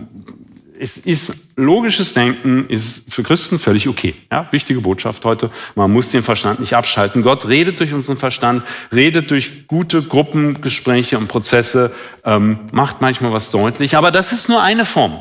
es 0.78 0.96
ist 0.96 1.32
logisches 1.56 2.14
Denken 2.14 2.68
ist 2.68 3.12
für 3.12 3.24
Christen 3.24 3.58
völlig 3.58 3.88
okay. 3.88 4.14
Ja, 4.30 4.46
wichtige 4.52 4.80
Botschaft 4.80 5.24
heute. 5.24 5.50
Man 5.74 5.92
muss 5.92 6.10
den 6.10 6.22
Verstand 6.22 6.60
nicht 6.60 6.74
abschalten. 6.74 7.22
Gott 7.22 7.48
redet 7.48 7.80
durch 7.80 7.92
unseren 7.92 8.16
Verstand, 8.16 8.62
redet 8.92 9.32
durch 9.32 9.66
gute 9.66 10.02
Gruppengespräche 10.02 11.18
und 11.18 11.26
Prozesse, 11.26 11.90
ähm, 12.24 12.60
macht 12.70 13.00
manchmal 13.00 13.32
was 13.32 13.50
deutlich. 13.50 13.96
Aber 13.96 14.12
das 14.12 14.30
ist 14.30 14.48
nur 14.48 14.62
eine 14.62 14.84
Form. 14.84 15.18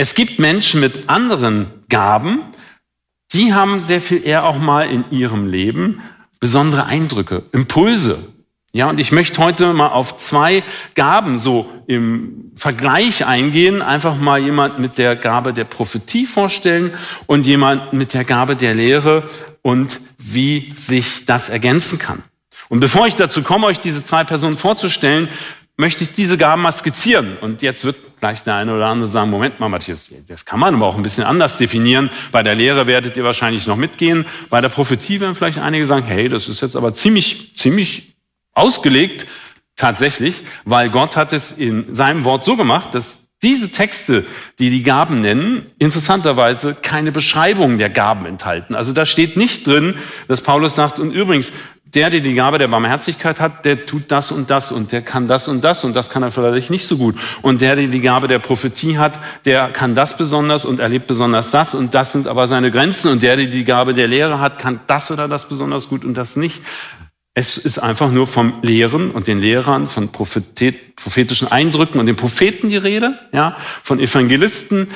Es 0.00 0.14
gibt 0.14 0.38
Menschen 0.38 0.78
mit 0.78 1.08
anderen 1.08 1.66
Gaben, 1.88 2.42
die 3.32 3.52
haben 3.52 3.80
sehr 3.80 4.00
viel 4.00 4.24
eher 4.24 4.44
auch 4.44 4.56
mal 4.56 4.88
in 4.88 5.04
ihrem 5.10 5.48
Leben 5.48 6.00
besondere 6.38 6.86
Eindrücke, 6.86 7.42
Impulse. 7.50 8.16
Ja, 8.70 8.90
und 8.90 9.00
ich 9.00 9.10
möchte 9.10 9.42
heute 9.42 9.72
mal 9.72 9.88
auf 9.88 10.16
zwei 10.18 10.62
Gaben 10.94 11.36
so 11.36 11.68
im 11.88 12.52
Vergleich 12.54 13.26
eingehen. 13.26 13.82
Einfach 13.82 14.16
mal 14.16 14.38
jemand 14.38 14.78
mit 14.78 14.98
der 14.98 15.16
Gabe 15.16 15.52
der 15.52 15.64
Prophetie 15.64 16.26
vorstellen 16.26 16.94
und 17.26 17.44
jemand 17.44 17.92
mit 17.92 18.14
der 18.14 18.24
Gabe 18.24 18.54
der 18.54 18.76
Lehre 18.76 19.28
und 19.62 19.98
wie 20.16 20.70
sich 20.76 21.26
das 21.26 21.48
ergänzen 21.48 21.98
kann. 21.98 22.22
Und 22.68 22.78
bevor 22.78 23.08
ich 23.08 23.16
dazu 23.16 23.42
komme, 23.42 23.66
euch 23.66 23.80
diese 23.80 24.04
zwei 24.04 24.22
Personen 24.22 24.58
vorzustellen, 24.58 25.28
möchte 25.78 26.02
ich 26.02 26.12
diese 26.12 26.36
Gaben 26.36 26.62
mal 26.62 26.72
skizzieren. 26.72 27.38
Und 27.40 27.62
jetzt 27.62 27.84
wird 27.84 27.96
gleich 28.18 28.42
der 28.42 28.56
eine 28.56 28.74
oder 28.74 28.86
andere 28.88 29.08
sagen, 29.08 29.30
Moment 29.30 29.60
mal, 29.60 29.68
Matthias, 29.68 30.12
das 30.26 30.44
kann 30.44 30.60
man 30.60 30.74
aber 30.74 30.86
auch 30.86 30.96
ein 30.96 31.02
bisschen 31.02 31.24
anders 31.24 31.56
definieren. 31.56 32.10
Bei 32.32 32.42
der 32.42 32.56
Lehre 32.56 32.86
werdet 32.86 33.16
ihr 33.16 33.24
wahrscheinlich 33.24 33.66
noch 33.66 33.76
mitgehen. 33.76 34.26
Bei 34.50 34.60
der 34.60 34.68
Prophetie 34.68 35.20
werden 35.20 35.36
vielleicht 35.36 35.58
einige 35.58 35.86
sagen, 35.86 36.04
hey, 36.04 36.28
das 36.28 36.48
ist 36.48 36.60
jetzt 36.60 36.74
aber 36.76 36.92
ziemlich, 36.92 37.56
ziemlich 37.56 38.16
ausgelegt, 38.54 39.26
tatsächlich, 39.76 40.34
weil 40.64 40.90
Gott 40.90 41.16
hat 41.16 41.32
es 41.32 41.52
in 41.52 41.94
seinem 41.94 42.24
Wort 42.24 42.42
so 42.42 42.56
gemacht, 42.56 42.92
dass 42.96 43.28
diese 43.40 43.70
Texte, 43.70 44.26
die 44.58 44.70
die 44.70 44.82
Gaben 44.82 45.20
nennen, 45.20 45.64
interessanterweise 45.78 46.74
keine 46.74 47.12
Beschreibung 47.12 47.78
der 47.78 47.88
Gaben 47.88 48.26
enthalten. 48.26 48.74
Also 48.74 48.92
da 48.92 49.06
steht 49.06 49.36
nicht 49.36 49.64
drin, 49.64 49.94
dass 50.26 50.40
Paulus 50.40 50.74
sagt, 50.74 50.98
und 50.98 51.12
übrigens, 51.12 51.52
der, 51.94 52.10
der 52.10 52.20
die 52.20 52.34
Gabe 52.34 52.58
der 52.58 52.68
Barmherzigkeit 52.68 53.40
hat, 53.40 53.64
der 53.64 53.86
tut 53.86 54.04
das 54.08 54.30
und 54.30 54.50
das 54.50 54.72
und 54.72 54.92
der 54.92 55.00
kann 55.00 55.26
das 55.26 55.48
und 55.48 55.64
das 55.64 55.84
und 55.84 55.96
das 55.96 56.10
kann 56.10 56.22
er 56.22 56.30
vielleicht 56.30 56.68
nicht 56.70 56.86
so 56.86 56.98
gut. 56.98 57.16
Und 57.40 57.62
der, 57.62 57.76
der 57.76 57.86
die 57.86 58.00
Gabe 58.00 58.28
der 58.28 58.40
Prophetie 58.40 58.98
hat, 58.98 59.18
der 59.46 59.70
kann 59.70 59.94
das 59.94 60.16
besonders 60.16 60.66
und 60.66 60.80
erlebt 60.80 61.06
besonders 61.06 61.50
das 61.50 61.74
und 61.74 61.94
das 61.94 62.12
sind 62.12 62.28
aber 62.28 62.46
seine 62.46 62.70
Grenzen. 62.70 63.10
Und 63.10 63.22
der, 63.22 63.36
der 63.36 63.46
die 63.46 63.64
Gabe 63.64 63.94
der 63.94 64.06
Lehre 64.06 64.38
hat, 64.38 64.58
kann 64.58 64.80
das 64.86 65.10
oder 65.10 65.28
das 65.28 65.48
besonders 65.48 65.88
gut 65.88 66.04
und 66.04 66.14
das 66.14 66.36
nicht. 66.36 66.60
Es 67.32 67.56
ist 67.56 67.78
einfach 67.78 68.10
nur 68.10 68.26
vom 68.26 68.54
Lehren 68.62 69.10
und 69.10 69.26
den 69.26 69.38
Lehrern, 69.38 69.88
von 69.88 70.10
prophetischen 70.10 71.48
Eindrücken 71.48 72.00
und 72.00 72.06
den 72.06 72.16
Propheten 72.16 72.68
die 72.68 72.76
Rede, 72.76 73.18
ja, 73.32 73.56
von 73.82 73.98
Evangelisten. 73.98 74.90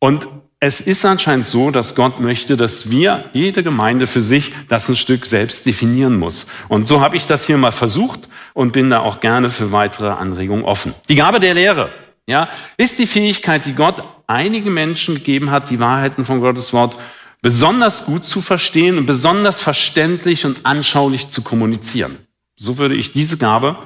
Und 0.00 0.28
es 0.62 0.82
ist 0.82 1.06
anscheinend 1.06 1.46
so, 1.46 1.70
dass 1.70 1.94
Gott 1.94 2.20
möchte, 2.20 2.58
dass 2.58 2.90
wir, 2.90 3.30
jede 3.32 3.62
Gemeinde 3.62 4.06
für 4.06 4.20
sich, 4.20 4.50
das 4.68 4.88
ein 4.90 4.94
Stück 4.94 5.24
selbst 5.24 5.64
definieren 5.64 6.18
muss. 6.18 6.46
Und 6.68 6.86
so 6.86 7.00
habe 7.00 7.16
ich 7.16 7.26
das 7.26 7.46
hier 7.46 7.56
mal 7.56 7.72
versucht 7.72 8.28
und 8.52 8.72
bin 8.72 8.90
da 8.90 9.00
auch 9.00 9.20
gerne 9.20 9.48
für 9.48 9.72
weitere 9.72 10.10
Anregungen 10.10 10.66
offen. 10.66 10.94
Die 11.08 11.14
Gabe 11.14 11.40
der 11.40 11.54
Lehre, 11.54 11.88
ja, 12.26 12.50
ist 12.76 12.98
die 12.98 13.06
Fähigkeit, 13.06 13.64
die 13.64 13.72
Gott 13.72 14.04
einigen 14.26 14.74
Menschen 14.74 15.14
gegeben 15.14 15.50
hat, 15.50 15.70
die 15.70 15.80
Wahrheiten 15.80 16.26
von 16.26 16.42
Gottes 16.42 16.74
Wort 16.74 16.94
besonders 17.40 18.04
gut 18.04 18.26
zu 18.26 18.42
verstehen 18.42 18.98
und 18.98 19.06
besonders 19.06 19.62
verständlich 19.62 20.44
und 20.44 20.66
anschaulich 20.66 21.30
zu 21.30 21.40
kommunizieren. 21.40 22.18
So 22.54 22.76
würde 22.76 22.96
ich 22.96 23.12
diese 23.12 23.38
Gabe 23.38 23.76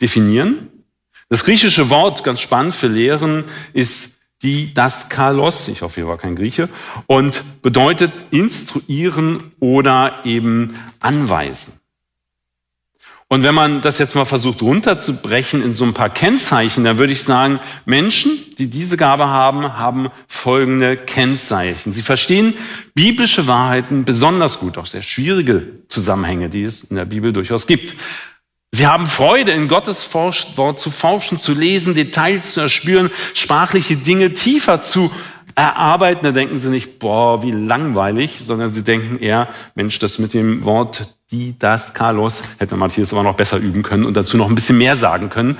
definieren. 0.00 0.68
Das 1.28 1.44
griechische 1.44 1.90
Wort, 1.90 2.24
ganz 2.24 2.40
spannend 2.40 2.74
für 2.74 2.86
Lehren, 2.86 3.44
ist 3.74 4.11
die 4.42 4.74
das 4.74 5.08
Kalos, 5.08 5.68
ich 5.68 5.82
hoffe, 5.82 6.00
ihr 6.00 6.08
war 6.08 6.18
kein 6.18 6.36
Grieche, 6.36 6.68
und 7.06 7.62
bedeutet 7.62 8.12
instruieren 8.30 9.38
oder 9.60 10.20
eben 10.24 10.74
anweisen. 11.00 11.74
Und 13.32 13.44
wenn 13.44 13.54
man 13.54 13.80
das 13.80 13.98
jetzt 13.98 14.14
mal 14.14 14.26
versucht 14.26 14.60
runterzubrechen 14.60 15.62
in 15.62 15.72
so 15.72 15.86
ein 15.86 15.94
paar 15.94 16.10
Kennzeichen, 16.10 16.84
dann 16.84 16.98
würde 16.98 17.14
ich 17.14 17.22
sagen, 17.22 17.60
Menschen, 17.86 18.32
die 18.58 18.66
diese 18.66 18.98
Gabe 18.98 19.26
haben, 19.26 19.78
haben 19.78 20.10
folgende 20.28 20.98
Kennzeichen. 20.98 21.94
Sie 21.94 22.02
verstehen 22.02 22.52
biblische 22.92 23.46
Wahrheiten 23.46 24.04
besonders 24.04 24.58
gut, 24.58 24.76
auch 24.76 24.84
sehr 24.84 25.00
schwierige 25.00 25.62
Zusammenhänge, 25.88 26.50
die 26.50 26.64
es 26.64 26.84
in 26.84 26.96
der 26.96 27.06
Bibel 27.06 27.32
durchaus 27.32 27.66
gibt. 27.66 27.96
Sie 28.74 28.86
haben 28.86 29.06
Freude, 29.06 29.52
in 29.52 29.68
Gottes 29.68 30.08
Wort 30.14 30.80
zu 30.80 30.90
forschen, 30.90 31.38
zu 31.38 31.52
lesen, 31.52 31.92
Details 31.92 32.54
zu 32.54 32.60
erspüren, 32.62 33.10
sprachliche 33.34 33.96
Dinge 33.96 34.32
tiefer 34.32 34.80
zu 34.80 35.12
erarbeiten. 35.54 36.24
Da 36.24 36.32
denken 36.32 36.58
sie 36.58 36.70
nicht, 36.70 36.98
boah, 36.98 37.42
wie 37.42 37.50
langweilig, 37.50 38.38
sondern 38.40 38.72
sie 38.72 38.82
denken 38.82 39.18
eher, 39.18 39.48
Mensch, 39.74 39.98
das 39.98 40.18
mit 40.18 40.32
dem 40.32 40.64
Wort 40.64 41.06
die, 41.30 41.54
das, 41.58 41.92
Carlos, 41.92 42.40
hätte 42.58 42.76
Matthias 42.76 43.12
aber 43.12 43.22
noch 43.22 43.36
besser 43.36 43.58
üben 43.58 43.82
können 43.82 44.06
und 44.06 44.16
dazu 44.16 44.38
noch 44.38 44.48
ein 44.48 44.54
bisschen 44.54 44.78
mehr 44.78 44.96
sagen 44.96 45.28
können. 45.28 45.58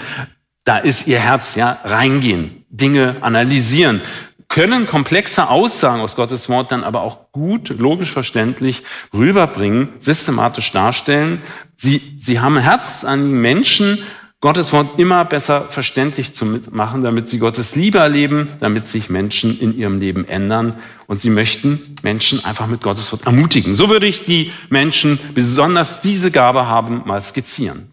Da 0.64 0.78
ist 0.78 1.06
ihr 1.06 1.18
Herz, 1.18 1.54
ja, 1.54 1.80
reingehen, 1.84 2.64
Dinge 2.70 3.16
analysieren, 3.20 4.00
können 4.48 4.86
komplexe 4.86 5.48
Aussagen 5.48 6.00
aus 6.00 6.16
Gottes 6.16 6.48
Wort 6.48 6.72
dann 6.72 6.84
aber 6.84 7.02
auch 7.02 7.32
gut, 7.32 7.78
logisch 7.78 8.12
verständlich 8.12 8.82
rüberbringen, 9.12 9.90
systematisch 9.98 10.72
darstellen, 10.72 11.42
Sie, 11.82 12.00
sie 12.16 12.38
haben 12.38 12.58
Herz 12.58 13.02
an 13.02 13.32
Menschen, 13.32 13.98
Gottes 14.40 14.72
Wort 14.72 15.00
immer 15.00 15.24
besser 15.24 15.62
verständlich 15.68 16.32
zu 16.32 16.44
machen, 16.70 17.02
damit 17.02 17.28
sie 17.28 17.40
Gottes 17.40 17.74
Liebe 17.74 17.98
erleben, 17.98 18.50
damit 18.60 18.86
sich 18.86 19.10
Menschen 19.10 19.58
in 19.58 19.76
ihrem 19.76 19.98
Leben 19.98 20.28
ändern. 20.28 20.76
Und 21.08 21.20
sie 21.20 21.30
möchten 21.30 21.80
Menschen 22.02 22.44
einfach 22.44 22.68
mit 22.68 22.82
Gottes 22.82 23.10
Wort 23.10 23.26
ermutigen. 23.26 23.74
So 23.74 23.88
würde 23.88 24.06
ich 24.06 24.22
die 24.22 24.52
Menschen, 24.70 25.18
besonders 25.34 26.00
diese 26.00 26.30
Gabe 26.30 26.68
haben, 26.68 27.02
mal 27.04 27.20
skizzieren. 27.20 27.91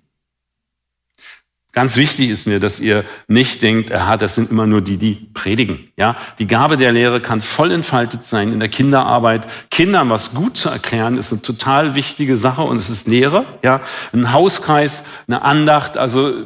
Ganz 1.80 1.96
wichtig 1.96 2.30
ist 2.30 2.46
mir, 2.46 2.60
dass 2.60 2.82
ihr 2.82 3.06
nicht 3.30 3.62
denkt, 3.62 3.90
aha, 3.94 4.18
das 4.18 4.36
sind 4.36 4.52
immer 4.52 4.68
nur 4.68 4.82
die, 4.82 4.98
die 4.98 5.30
predigen. 5.34 5.88
Ja, 5.96 6.18
die 6.38 6.46
Gabe 6.46 6.76
der 6.76 6.92
Lehre 6.92 7.22
kann 7.22 7.40
voll 7.40 7.72
entfaltet 7.72 8.26
sein 8.26 8.52
in 8.52 8.60
der 8.60 8.68
Kinderarbeit. 8.68 9.48
Kindern 9.72 10.10
was 10.10 10.34
gut 10.34 10.58
zu 10.58 10.68
erklären 10.68 11.18
ist 11.18 11.32
eine 11.32 11.42
total 11.42 11.96
wichtige 11.96 12.36
Sache 12.36 12.64
und 12.64 12.76
es 12.76 12.90
ist 12.90 13.08
Lehre. 13.08 13.46
Ja, 13.64 13.80
ein 14.12 14.34
Hauskreis, 14.34 15.04
eine 15.30 15.42
Andacht. 15.42 15.96
Also 15.96 16.44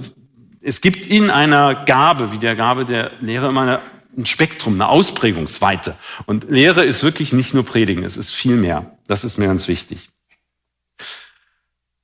es 0.62 0.82
gibt 0.82 1.08
in 1.08 1.32
einer 1.32 1.84
Gabe, 1.86 2.32
wie 2.32 2.38
der 2.38 2.56
Gabe 2.56 2.86
der 2.86 3.10
Lehre, 3.20 3.48
immer 3.48 3.62
eine, 3.62 3.80
ein 4.16 4.28
Spektrum, 4.28 4.76
eine 4.76 4.88
Ausprägungsweite. 4.88 5.96
Und 6.28 6.52
Lehre 6.52 6.86
ist 6.86 7.02
wirklich 7.02 7.34
nicht 7.34 7.56
nur 7.56 7.66
Predigen, 7.66 8.04
es 8.04 8.18
ist 8.18 8.30
viel 8.30 8.56
mehr. 8.56 8.92
Das 9.08 9.24
ist 9.24 9.40
mir 9.40 9.48
ganz 9.48 9.68
wichtig. 9.68 10.13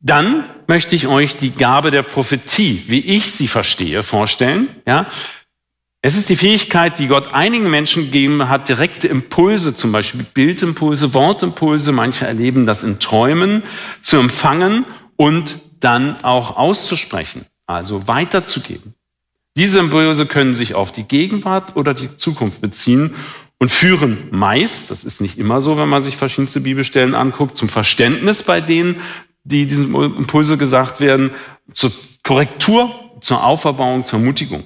Dann 0.01 0.45
möchte 0.67 0.95
ich 0.95 1.07
euch 1.07 1.35
die 1.35 1.51
Gabe 1.51 1.91
der 1.91 2.03
Prophetie, 2.03 2.83
wie 2.87 3.01
ich 3.01 3.33
sie 3.33 3.47
verstehe, 3.47 4.01
vorstellen. 4.03 4.69
Ja, 4.87 5.07
es 6.01 6.15
ist 6.15 6.29
die 6.29 6.37
Fähigkeit, 6.37 6.97
die 6.97 7.07
Gott 7.07 7.33
einigen 7.33 7.69
Menschen 7.69 8.05
gegeben 8.05 8.47
hat, 8.47 8.69
direkte 8.69 9.09
Impulse, 9.09 9.75
zum 9.75 9.91
Beispiel 9.91 10.25
Bildimpulse, 10.33 11.13
Wortimpulse, 11.13 11.91
manche 11.91 12.25
erleben 12.25 12.65
das 12.65 12.83
in 12.83 12.99
Träumen, 12.99 13.63
zu 14.01 14.15
empfangen 14.15 14.85
und 15.17 15.59
dann 15.81 16.15
auch 16.23 16.55
auszusprechen, 16.55 17.45
also 17.65 18.07
weiterzugeben. 18.07 18.93
Diese 19.57 19.79
Impulse 19.79 20.25
können 20.25 20.53
sich 20.53 20.73
auf 20.73 20.93
die 20.93 21.03
Gegenwart 21.03 21.75
oder 21.75 21.93
die 21.93 22.15
Zukunft 22.15 22.61
beziehen 22.61 23.15
und 23.57 23.69
führen 23.69 24.29
meist, 24.31 24.89
das 24.91 25.03
ist 25.03 25.19
nicht 25.19 25.37
immer 25.37 25.59
so, 25.59 25.77
wenn 25.77 25.89
man 25.89 26.01
sich 26.01 26.15
verschiedenste 26.15 26.61
Bibelstellen 26.61 27.13
anguckt, 27.13 27.57
zum 27.57 27.67
Verständnis 27.67 28.43
bei 28.43 28.61
denen, 28.61 29.01
die 29.43 29.65
diesen 29.65 29.93
Impulse 29.95 30.57
gesagt 30.57 30.99
werden, 30.99 31.31
zur 31.73 31.91
Korrektur, 32.23 32.93
zur 33.21 33.43
Auferbauung, 33.43 34.03
zur 34.03 34.19
Ermutigung. 34.19 34.63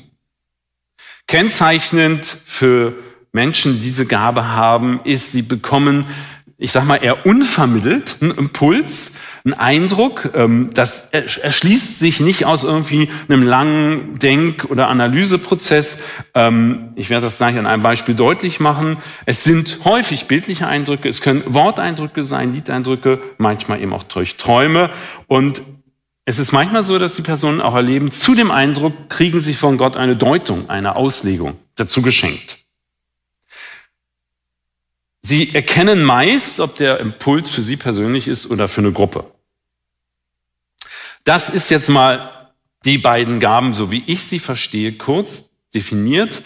Kennzeichnend 1.27 2.25
für 2.25 2.94
Menschen, 3.32 3.74
die 3.74 3.80
diese 3.80 4.06
Gabe 4.06 4.50
haben, 4.50 5.00
ist, 5.03 5.32
sie 5.32 5.42
bekommen, 5.42 6.06
ich 6.58 6.72
sag 6.72 6.86
mal, 6.86 6.98
eher 6.98 7.25
unvermittelt 7.25 8.18
einen 8.22 8.32
Impuls, 8.32 9.15
einen 9.45 9.53
Eindruck. 9.53 10.31
Ähm, 10.35 10.69
das 10.73 11.09
erschließt 11.12 12.00
sich 12.00 12.19
nicht 12.19 12.45
aus 12.45 12.63
irgendwie 12.63 13.09
einem 13.27 13.41
langen 13.41 14.19
Denk- 14.19 14.65
oder 14.65 14.88
Analyseprozess. 14.88 16.00
Ähm, 16.33 16.93
ich 16.95 17.09
werde 17.09 17.25
das 17.25 17.38
gleich 17.38 17.57
an 17.57 17.67
einem 17.67 17.83
Beispiel 17.83 18.15
deutlich 18.15 18.59
machen. 18.59 18.97
Es 19.25 19.43
sind 19.43 19.79
häufig 19.83 20.27
bildliche 20.27 20.67
Eindrücke, 20.67 21.09
es 21.09 21.21
können 21.21 21.43
Worteindrücke 21.45 22.23
sein, 22.23 22.53
Liedeindrücke, 22.53 23.21
manchmal 23.38 23.81
eben 23.81 23.93
auch 23.93 24.03
durch 24.03 24.38
Träume. 24.38 24.89
Und 25.27 25.62
es 26.25 26.39
ist 26.39 26.53
manchmal 26.53 26.83
so, 26.83 26.97
dass 26.97 27.15
die 27.15 27.21
Personen 27.21 27.62
auch 27.62 27.75
erleben, 27.75 28.12
zu 28.12 28.35
dem 28.35 28.50
Eindruck 28.50 29.09
kriegen 29.09 29.41
sie 29.41 29.53
von 29.53 29.77
Gott 29.77 29.97
eine 29.97 30.15
Deutung, 30.15 30.69
eine 30.69 30.95
Auslegung 30.95 31.57
dazu 31.75 32.01
geschenkt. 32.01 32.59
Sie 35.21 35.53
erkennen 35.55 36.03
meist, 36.03 36.59
ob 36.59 36.75
der 36.75 37.00
Impuls 37.00 37.50
für 37.50 37.62
Sie 37.62 37.77
persönlich 37.77 38.27
ist 38.27 38.50
oder 38.50 38.67
für 38.67 38.81
eine 38.81 38.91
Gruppe. 38.91 39.25
Das 41.24 41.50
ist 41.50 41.70
jetzt 41.70 41.89
mal 41.89 42.51
die 42.86 42.98
beiden 42.98 43.39
Gaben, 43.39 43.74
so 43.74 43.92
wie 43.92 44.03
ich 44.08 44.25
sie 44.25 44.39
verstehe, 44.39 44.94
kurz 44.94 45.51
definiert. 45.74 46.42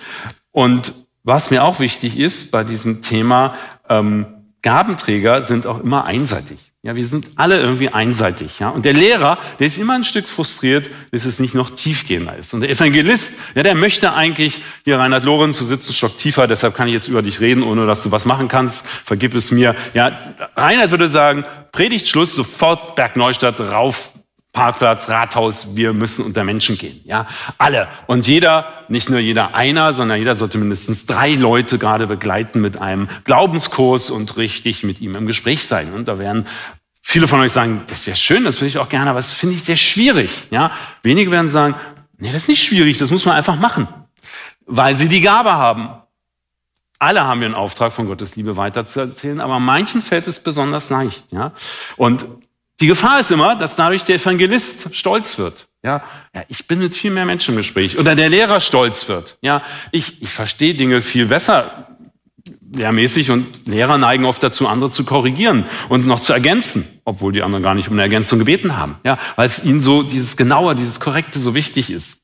Und 0.51 0.93
was 1.23 1.51
mir 1.51 1.63
auch 1.63 1.79
wichtig 1.79 2.17
ist 2.17 2.51
bei 2.51 2.63
diesem 2.63 3.01
Thema, 3.01 3.55
ähm, 3.89 4.27
Gabenträger 4.61 5.41
sind 5.41 5.65
auch 5.65 5.81
immer 5.81 6.05
einseitig. 6.05 6.59
Ja, 6.83 6.95
wir 6.95 7.05
sind 7.05 7.31
alle 7.35 7.59
irgendwie 7.59 7.89
einseitig. 7.89 8.59
Ja, 8.59 8.69
und 8.69 8.85
der 8.85 8.93
Lehrer, 8.93 9.37
der 9.59 9.67
ist 9.67 9.77
immer 9.77 9.95
ein 9.95 10.03
Stück 10.03 10.27
frustriert, 10.27 10.89
bis 11.11 11.25
es 11.25 11.39
nicht 11.39 11.53
noch 11.53 11.71
tiefgehender 11.71 12.35
ist. 12.37 12.53
Und 12.53 12.61
der 12.61 12.69
Evangelist, 12.69 13.33
ja, 13.55 13.63
der 13.63 13.75
möchte 13.75 14.13
eigentlich 14.13 14.61
hier 14.85 14.99
Reinhard 14.99 15.23
Lorenz, 15.25 15.57
du 15.57 15.65
sitzt 15.65 15.87
einen 15.87 15.95
Stock 15.95 16.17
tiefer, 16.17 16.47
deshalb 16.47 16.75
kann 16.75 16.87
ich 16.87 16.93
jetzt 16.93 17.07
über 17.07 17.21
dich 17.21 17.41
reden, 17.41 17.63
ohne 17.63 17.85
dass 17.85 18.03
du 18.03 18.11
was 18.11 18.25
machen 18.25 18.47
kannst. 18.47 18.85
Vergib 18.85 19.35
es 19.35 19.51
mir. 19.51 19.75
Ja, 19.93 20.17
Reinhard 20.55 20.91
würde 20.91 21.09
sagen, 21.09 21.45
Predigtschluss, 21.71 22.35
sofort 22.35 22.95
Bergneustadt 22.95 23.59
rauf, 23.59 24.11
Parkplatz, 24.57 25.07
Rathaus, 25.07 25.75
wir 25.75 25.93
müssen 25.93 26.25
unter 26.25 26.43
Menschen 26.43 26.79
gehen. 26.79 26.99
Ja, 27.05 27.27
alle. 27.59 27.87
Und 28.07 28.25
jeder, 28.25 28.65
nicht 28.87 29.07
nur 29.07 29.19
jeder 29.19 29.53
einer, 29.53 29.93
sondern 29.93 30.17
jeder 30.17 30.35
sollte 30.35 30.57
mindestens 30.57 31.05
drei 31.05 31.35
Leute 31.35 31.77
gerade 31.77 32.07
begleiten 32.07 32.59
mit 32.59 32.81
einem 32.81 33.07
Glaubenskurs 33.23 34.09
und 34.09 34.35
richtig 34.35 34.81
mit 34.81 34.99
ihm 34.99 35.15
im 35.15 35.27
Gespräch 35.27 35.67
sein. 35.67 35.93
Und 35.93 36.07
da 36.07 36.17
werden 36.17 36.47
viele 37.03 37.27
von 37.27 37.39
euch 37.39 37.51
sagen, 37.51 37.83
das 37.85 38.07
wäre 38.07 38.17
schön, 38.17 38.45
das 38.45 38.55
würde 38.55 38.69
ich 38.69 38.79
auch 38.79 38.89
gerne, 38.89 39.11
aber 39.11 39.19
das 39.19 39.31
finde 39.31 39.53
ich 39.53 39.63
sehr 39.63 39.77
schwierig. 39.77 40.31
Ja, 40.49 40.71
wenige 41.03 41.29
werden 41.29 41.49
sagen, 41.49 41.75
nee, 42.17 42.31
das 42.31 42.43
ist 42.43 42.49
nicht 42.49 42.63
schwierig, 42.63 42.97
das 42.97 43.11
muss 43.11 43.25
man 43.25 43.35
einfach 43.35 43.57
machen, 43.57 43.87
weil 44.65 44.95
sie 44.95 45.07
die 45.07 45.21
Gabe 45.21 45.51
haben. 45.51 45.89
Alle 46.97 47.25
haben 47.25 47.41
wir 47.41 47.45
einen 47.45 47.53
Auftrag 47.53 47.93
von 47.93 48.07
Gottes 48.07 48.35
Liebe 48.35 48.57
weiterzuerzählen, 48.57 49.39
aber 49.39 49.59
manchen 49.59 50.01
fällt 50.01 50.27
es 50.27 50.39
besonders 50.39 50.89
leicht. 50.89 51.31
Ja? 51.31 51.51
Und 51.95 52.25
die 52.79 52.87
Gefahr 52.87 53.19
ist 53.19 53.31
immer, 53.31 53.55
dass 53.55 53.75
dadurch 53.75 54.03
der 54.03 54.15
Evangelist 54.15 54.95
stolz 54.95 55.37
wird. 55.37 55.67
Ja, 55.83 56.03
ja, 56.33 56.43
ich 56.47 56.67
bin 56.67 56.79
mit 56.79 56.95
viel 56.95 57.11
mehr 57.11 57.25
Menschen 57.25 57.53
im 57.53 57.57
Gespräch. 57.57 57.97
Oder 57.97 58.15
der 58.15 58.29
Lehrer 58.29 58.59
stolz 58.59 59.07
wird. 59.07 59.37
Ja, 59.41 59.63
ich, 59.91 60.21
ich 60.21 60.29
verstehe 60.29 60.73
Dinge 60.73 61.01
viel 61.01 61.27
besser 61.27 61.87
lehrmäßig 62.73 63.31
und 63.31 63.67
Lehrer 63.67 63.97
neigen 63.97 64.25
oft 64.25 64.41
dazu, 64.43 64.67
andere 64.67 64.89
zu 64.89 65.05
korrigieren 65.05 65.65
und 65.89 66.05
noch 66.05 66.19
zu 66.19 66.33
ergänzen, 66.33 66.85
obwohl 67.05 67.31
die 67.31 67.43
anderen 67.43 67.63
gar 67.63 67.75
nicht 67.75 67.87
um 67.87 67.93
eine 67.93 68.01
Ergänzung 68.01 68.39
gebeten 68.39 68.77
haben. 68.77 68.97
Ja, 69.03 69.17
weil 69.35 69.45
es 69.45 69.63
ihnen 69.63 69.81
so 69.81 70.03
dieses 70.03 70.37
Genaue, 70.37 70.75
dieses 70.75 70.99
Korrekte 70.99 71.39
so 71.39 71.55
wichtig 71.55 71.89
ist. 71.89 72.21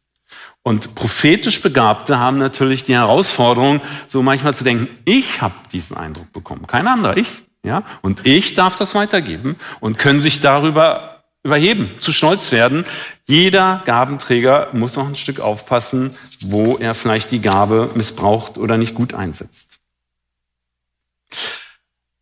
Und 0.64 0.96
prophetisch 0.96 1.62
Begabte 1.62 2.20
haben 2.20 2.38
natürlich 2.38 2.84
die 2.84 2.94
Herausforderung, 2.94 3.82
so 4.08 4.22
manchmal 4.22 4.54
zu 4.54 4.64
denken, 4.64 4.88
ich 5.04 5.42
habe 5.42 5.56
diesen 5.72 5.98
Eindruck 5.98 6.32
bekommen, 6.32 6.68
kein 6.68 6.88
anderer, 6.88 7.18
ich. 7.18 7.28
Ja? 7.64 7.84
Und 8.02 8.26
ich 8.28 8.54
darf 8.54 8.78
das 8.78 8.94
weitergeben 8.94 9.56
und 9.80 9.98
können 9.98 10.20
sich 10.20 10.42
darüber 10.42 11.24
überheben, 11.44 11.92
zu 12.00 12.12
stolz 12.12 12.52
werden. 12.52 12.86
Jeder 13.26 13.82
Gabenträger 13.86 14.70
muss 14.74 14.96
noch 14.96 15.08
ein 15.08 15.16
Stück 15.16 15.40
aufpassen, 15.40 16.12
wo 16.42 16.78
er 16.78 16.94
vielleicht 16.94 17.32
die 17.32 17.42
Gabe 17.42 17.90
missbraucht 17.96 18.58
oder 18.58 18.78
nicht 18.78 18.96
gut 18.96 19.14
einsetzt. 19.14 19.80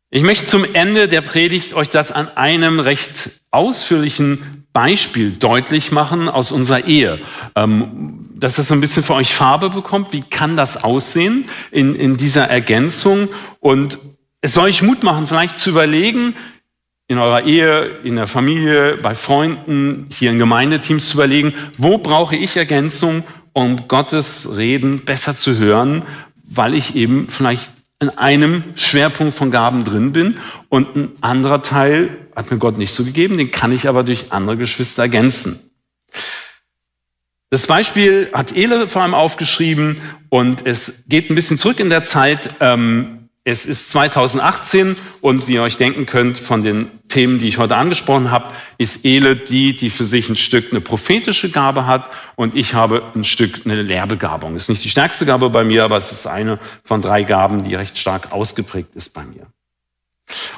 Ich 0.09 0.23
möchte 0.23 0.45
zum 0.45 0.65
Ende 0.73 1.07
der 1.07 1.21
Predigt 1.21 1.73
euch 1.73 1.87
das 1.87 2.11
an 2.11 2.27
einem 2.35 2.79
recht 2.79 3.29
ausführlichen 3.49 4.65
Beispiel 4.73 5.31
deutlich 5.31 5.91
machen 5.91 6.27
aus 6.27 6.51
unserer 6.51 6.85
Ehe, 6.85 7.19
ähm, 7.55 8.29
dass 8.35 8.55
das 8.55 8.67
so 8.67 8.73
ein 8.73 8.81
bisschen 8.81 9.03
für 9.03 9.13
euch 9.13 9.33
Farbe 9.33 9.69
bekommt. 9.69 10.11
Wie 10.11 10.21
kann 10.21 10.57
das 10.57 10.83
aussehen 10.83 11.45
in, 11.71 11.95
in 11.95 12.17
dieser 12.17 12.49
Ergänzung? 12.49 13.29
Und 13.59 13.99
es 14.41 14.53
soll 14.53 14.65
euch 14.65 14.81
Mut 14.81 15.03
machen, 15.03 15.27
vielleicht 15.27 15.57
zu 15.57 15.69
überlegen, 15.69 16.35
in 17.07 17.17
eurer 17.17 17.43
Ehe, 17.43 17.99
in 18.03 18.15
der 18.15 18.27
Familie, 18.27 18.97
bei 18.97 19.15
Freunden, 19.15 20.07
hier 20.13 20.31
in 20.31 20.39
Gemeindeteams 20.39 21.09
zu 21.09 21.15
überlegen, 21.15 21.53
wo 21.77 21.97
brauche 21.97 22.35
ich 22.35 22.55
Ergänzung, 22.55 23.23
um 23.53 23.87
Gottes 23.87 24.55
Reden 24.55 24.99
besser 24.99 25.35
zu 25.35 25.57
hören, 25.57 26.03
weil 26.43 26.73
ich 26.73 26.95
eben 26.95 27.27
vielleicht 27.29 27.71
in 27.99 28.09
einem 28.09 28.63
Schwerpunkt 28.75 29.35
von 29.35 29.51
Gaben 29.51 29.83
drin 29.83 30.13
bin 30.13 30.39
und 30.69 30.95
ein 30.95 31.11
anderer 31.21 31.61
Teil 31.61 32.17
hat 32.35 32.49
mir 32.49 32.57
Gott 32.57 32.77
nicht 32.77 32.93
so 32.93 33.03
gegeben, 33.03 33.37
den 33.37 33.51
kann 33.51 33.71
ich 33.71 33.87
aber 33.87 34.03
durch 34.03 34.31
andere 34.31 34.57
Geschwister 34.57 35.03
ergänzen. 35.03 35.59
Das 37.49 37.67
Beispiel 37.67 38.29
hat 38.31 38.55
Ele 38.55 38.87
vor 38.87 39.01
allem 39.01 39.13
aufgeschrieben 39.13 39.99
und 40.29 40.65
es 40.65 41.03
geht 41.07 41.29
ein 41.29 41.35
bisschen 41.35 41.57
zurück 41.57 41.81
in 41.81 41.89
der 41.89 42.05
Zeit. 42.05 42.55
Ähm, 42.61 43.20
es 43.43 43.65
ist 43.65 43.89
2018 43.89 44.95
und 45.21 45.47
wie 45.47 45.53
ihr 45.53 45.63
euch 45.63 45.77
denken 45.77 46.05
könnt, 46.05 46.37
von 46.37 46.61
den 46.61 46.87
Themen, 47.07 47.39
die 47.39 47.47
ich 47.47 47.57
heute 47.57 47.75
angesprochen 47.75 48.29
habe, 48.29 48.53
ist 48.77 49.03
Ele 49.03 49.35
die, 49.35 49.75
die 49.75 49.89
für 49.89 50.05
sich 50.05 50.29
ein 50.29 50.35
Stück 50.35 50.71
eine 50.71 50.79
prophetische 50.79 51.49
Gabe 51.49 51.87
hat 51.87 52.09
und 52.35 52.55
ich 52.55 52.75
habe 52.75 53.03
ein 53.15 53.23
Stück 53.23 53.61
eine 53.65 53.81
Lehrbegabung. 53.81 54.55
Ist 54.55 54.69
nicht 54.69 54.83
die 54.83 54.89
stärkste 54.89 55.25
Gabe 55.25 55.49
bei 55.49 55.63
mir, 55.63 55.83
aber 55.83 55.97
es 55.97 56.11
ist 56.11 56.27
eine 56.27 56.59
von 56.83 57.01
drei 57.01 57.23
Gaben, 57.23 57.63
die 57.63 57.73
recht 57.73 57.97
stark 57.97 58.31
ausgeprägt 58.31 58.95
ist 58.95 59.09
bei 59.13 59.23
mir. 59.23 59.47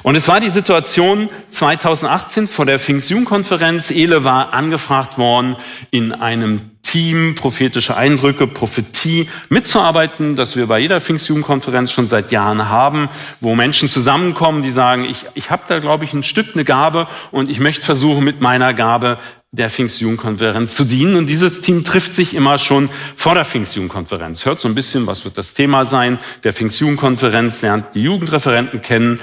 Und 0.02 0.14
es 0.14 0.28
war 0.28 0.40
die 0.40 0.50
Situation 0.50 1.30
2018 1.50 2.46
vor 2.46 2.66
der 2.66 2.78
Pfingstjugendkonferenz. 2.78 3.90
Ele 3.90 4.24
war 4.24 4.52
angefragt 4.52 5.16
worden, 5.16 5.56
in 5.90 6.12
einem 6.12 6.73
Team 6.94 7.34
prophetische 7.34 7.96
Eindrücke, 7.96 8.46
Prophetie 8.46 9.28
mitzuarbeiten, 9.48 10.36
das 10.36 10.54
wir 10.54 10.68
bei 10.68 10.78
jeder 10.78 11.00
Pfingstjugendkonferenz 11.00 11.90
schon 11.90 12.06
seit 12.06 12.30
Jahren 12.30 12.68
haben, 12.68 13.08
wo 13.40 13.56
Menschen 13.56 13.88
zusammenkommen, 13.88 14.62
die 14.62 14.70
sagen, 14.70 15.04
ich, 15.04 15.24
ich 15.34 15.50
habe 15.50 15.64
da, 15.66 15.80
glaube 15.80 16.04
ich, 16.04 16.12
ein 16.12 16.22
Stück 16.22 16.54
eine 16.54 16.64
Gabe 16.64 17.08
und 17.32 17.50
ich 17.50 17.58
möchte 17.58 17.84
versuchen, 17.84 18.22
mit 18.22 18.40
meiner 18.40 18.74
Gabe 18.74 19.18
der 19.50 19.70
Pfingstjugendkonferenz 19.70 20.76
zu 20.76 20.84
dienen. 20.84 21.16
Und 21.16 21.26
dieses 21.26 21.62
Team 21.62 21.82
trifft 21.82 22.14
sich 22.14 22.32
immer 22.32 22.58
schon 22.58 22.88
vor 23.16 23.34
der 23.34 23.44
Pfingstjugendkonferenz. 23.44 24.46
Hört 24.46 24.60
so 24.60 24.68
ein 24.68 24.76
bisschen, 24.76 25.08
was 25.08 25.24
wird 25.24 25.36
das 25.36 25.52
Thema 25.52 25.84
sein 25.84 26.20
der 26.44 26.52
Pfingstjugendkonferenz, 26.52 27.60
lernt 27.62 27.86
die 27.96 28.04
Jugendreferenten 28.04 28.82
kennen 28.82 29.18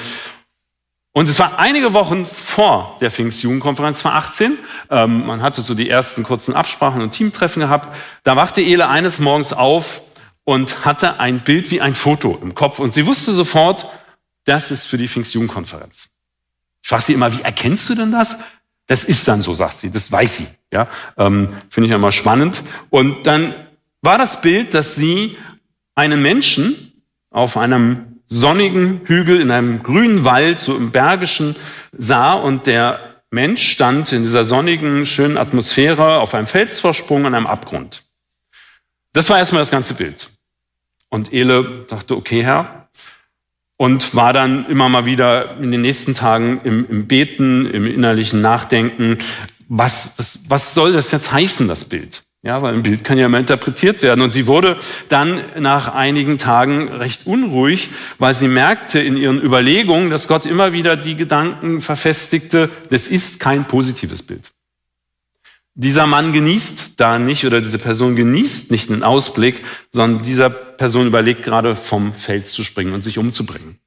Und 1.13 1.29
es 1.29 1.39
war 1.39 1.59
einige 1.59 1.93
Wochen 1.93 2.25
vor 2.25 2.97
der 3.01 3.11
Pfingstjugendkonferenz 3.11 3.99
2018. 3.99 4.57
Ähm, 4.89 5.25
man 5.25 5.41
hatte 5.41 5.61
so 5.61 5.75
die 5.75 5.89
ersten 5.89 6.23
kurzen 6.23 6.55
Absprachen 6.55 7.01
und 7.01 7.11
Teamtreffen 7.11 7.61
gehabt. 7.61 7.93
Da 8.23 8.37
wachte 8.37 8.61
Ele 8.61 8.87
eines 8.87 9.19
Morgens 9.19 9.51
auf 9.51 10.01
und 10.45 10.85
hatte 10.85 11.19
ein 11.19 11.41
Bild 11.41 11.69
wie 11.69 11.81
ein 11.81 11.95
Foto 11.95 12.39
im 12.41 12.55
Kopf. 12.55 12.79
Und 12.79 12.93
sie 12.93 13.05
wusste 13.05 13.33
sofort, 13.33 13.87
das 14.45 14.71
ist 14.71 14.85
für 14.85 14.97
die 14.97 15.07
Pfingstjugendkonferenz. 15.09 16.07
Ich 16.81 16.89
frage 16.89 17.03
sie 17.03 17.13
immer, 17.13 17.31
wie 17.33 17.41
erkennst 17.41 17.89
du 17.89 17.95
denn 17.95 18.11
das? 18.11 18.37
Das 18.87 19.03
ist 19.03 19.27
dann 19.27 19.41
so, 19.41 19.53
sagt 19.53 19.79
sie, 19.79 19.91
das 19.91 20.11
weiß 20.11 20.37
sie. 20.37 20.47
Ja, 20.73 20.87
ähm, 21.17 21.49
Finde 21.69 21.87
ich 21.89 21.93
immer 21.93 22.11
spannend. 22.13 22.63
Und 22.89 23.27
dann 23.27 23.53
war 24.01 24.17
das 24.17 24.41
Bild, 24.41 24.73
dass 24.73 24.95
sie 24.95 25.37
einen 25.93 26.21
Menschen 26.21 27.03
auf 27.29 27.57
einem 27.57 28.10
sonnigen 28.31 29.01
Hügel 29.03 29.41
in 29.41 29.51
einem 29.51 29.83
grünen 29.83 30.23
Wald, 30.23 30.61
so 30.61 30.75
im 30.75 30.91
Bergischen, 30.91 31.57
sah 31.97 32.33
und 32.33 32.65
der 32.65 33.21
Mensch 33.29 33.71
stand 33.71 34.11
in 34.13 34.23
dieser 34.23 34.45
sonnigen, 34.45 35.05
schönen 35.05 35.37
Atmosphäre 35.37 36.19
auf 36.19 36.33
einem 36.33 36.47
Felsvorsprung 36.47 37.25
an 37.25 37.35
einem 37.35 37.45
Abgrund. 37.45 38.03
Das 39.13 39.29
war 39.29 39.37
erstmal 39.37 39.61
das 39.61 39.69
ganze 39.71 39.93
Bild. 39.95 40.29
Und 41.09 41.33
Ele 41.33 41.85
dachte, 41.89 42.15
okay, 42.15 42.41
Herr, 42.41 42.89
und 43.75 44.15
war 44.15 44.31
dann 44.31 44.65
immer 44.67 44.87
mal 44.87 45.05
wieder 45.05 45.57
in 45.57 45.71
den 45.71 45.81
nächsten 45.81 46.15
Tagen 46.15 46.61
im, 46.63 46.87
im 46.89 47.07
Beten, 47.07 47.65
im 47.65 47.85
innerlichen 47.85 48.39
Nachdenken, 48.39 49.17
was, 49.67 50.13
was, 50.15 50.39
was 50.47 50.73
soll 50.73 50.93
das 50.93 51.11
jetzt 51.11 51.33
heißen, 51.33 51.67
das 51.67 51.83
Bild? 51.83 52.23
Ja, 52.43 52.63
weil 52.63 52.73
ein 52.73 52.81
Bild 52.81 53.03
kann 53.03 53.19
ja 53.19 53.27
immer 53.27 53.37
interpretiert 53.37 54.01
werden. 54.01 54.21
Und 54.21 54.31
sie 54.31 54.47
wurde 54.47 54.77
dann 55.09 55.41
nach 55.59 55.93
einigen 55.93 56.39
Tagen 56.39 56.87
recht 56.89 57.27
unruhig, 57.27 57.89
weil 58.17 58.33
sie 58.33 58.47
merkte 58.47 58.99
in 58.99 59.15
ihren 59.15 59.39
Überlegungen, 59.39 60.09
dass 60.09 60.27
Gott 60.27 60.47
immer 60.47 60.73
wieder 60.73 60.95
die 60.95 61.15
Gedanken 61.15 61.81
verfestigte, 61.81 62.69
das 62.89 63.07
ist 63.07 63.39
kein 63.39 63.65
positives 63.65 64.23
Bild. 64.23 64.51
Dieser 65.75 66.07
Mann 66.07 66.33
genießt 66.33 66.93
da 66.97 67.19
nicht 67.19 67.45
oder 67.45 67.61
diese 67.61 67.77
Person 67.77 68.15
genießt 68.15 68.71
nicht 68.71 68.89
einen 68.89 69.03
Ausblick, 69.03 69.63
sondern 69.91 70.23
dieser 70.23 70.49
Person 70.49 71.07
überlegt 71.07 71.43
gerade 71.43 71.75
vom 71.75 72.13
Feld 72.13 72.47
zu 72.47 72.63
springen 72.63 72.93
und 72.93 73.03
sich 73.03 73.19
umzubringen. 73.19 73.77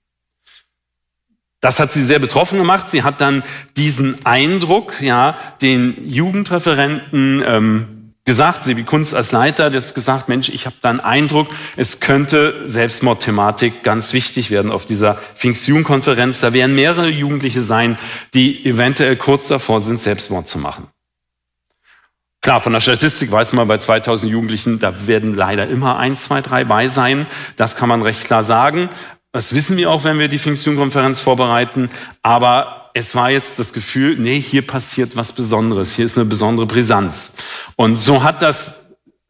Das 1.61 1.81
hat 1.81 1.93
sie 1.93 2.05
sehr 2.05 2.19
betroffen 2.19 2.59
gemacht. 2.59 2.89
Sie 2.91 3.03
hat 3.03 3.21
dann 3.21 3.43
diesen 3.77 4.25
Eindruck, 4.25 5.01
ja, 5.01 5.37
den 5.61 6.09
Jugendreferenten 6.09 7.43
ähm, 7.47 7.94
gesagt, 8.25 8.65
Sebi 8.65 8.85
Kunz 8.85 9.13
als 9.13 9.33
Leiter, 9.33 9.69
der 9.71 9.83
hat 9.83 9.95
gesagt, 9.95 10.29
Mensch, 10.29 10.49
ich 10.49 10.65
habe 10.65 10.77
da 10.81 10.91
einen 10.91 11.01
Eindruck, 11.01 11.49
es 11.77 12.01
könnte 12.01 12.63
Selbstmordthematik 12.67 13.83
ganz 13.83 14.13
wichtig 14.15 14.51
werden 14.51 14.73
auf 14.73 14.87
dieser 14.87 15.15
Pfingstjugendkonferenz. 15.37 16.41
Da 16.41 16.53
werden 16.53 16.75
mehrere 16.75 17.09
Jugendliche 17.09 17.63
sein, 17.63 17.97
die 18.33 18.65
eventuell 18.65 19.17
kurz 19.17 19.49
davor 19.49 19.81
sind, 19.81 20.01
Selbstmord 20.01 20.49
zu 20.49 20.59
machen. 20.59 20.89
Klar, 22.41 22.61
von 22.61 22.73
der 22.75 22.81
Statistik 22.81 23.31
weiß 23.31 23.55
man 23.55 23.69
bei 23.69 23.79
2000 23.79 24.31
Jugendlichen, 24.31 24.79
da 24.79 25.07
werden 25.07 25.35
leider 25.35 25.67
immer 25.67 25.99
eins, 25.99 26.25
zwei, 26.25 26.43
drei 26.43 26.65
bei 26.65 26.89
sein. 26.89 27.27
Das 27.57 27.75
kann 27.75 27.89
man 27.89 28.03
recht 28.03 28.25
klar 28.25 28.43
sagen. 28.43 28.91
Das 29.33 29.55
wissen 29.55 29.77
wir 29.77 29.91
auch, 29.91 30.05
wenn 30.05 30.19
wir 30.19 30.29
die 30.29 30.39
Pfingstjugendkonferenz 30.39 31.21
vorbereiten. 31.21 31.91
Aber 32.23 32.84
es 32.95 33.15
war 33.17 33.29
jetzt 33.29 33.59
das 33.59 33.73
Gefühl, 33.73 34.17
nee, 34.17 34.41
hier 34.41 34.63
passiert 34.63 35.17
was 35.17 35.33
Besonderes, 35.33 35.95
hier 35.95 36.07
ist 36.07 36.17
eine 36.17 36.27
besondere 36.27 36.67
Brisanz. 36.67 37.33
Und 37.77 37.99
so 37.99 38.23
hat 38.23 38.41
das 38.41 38.81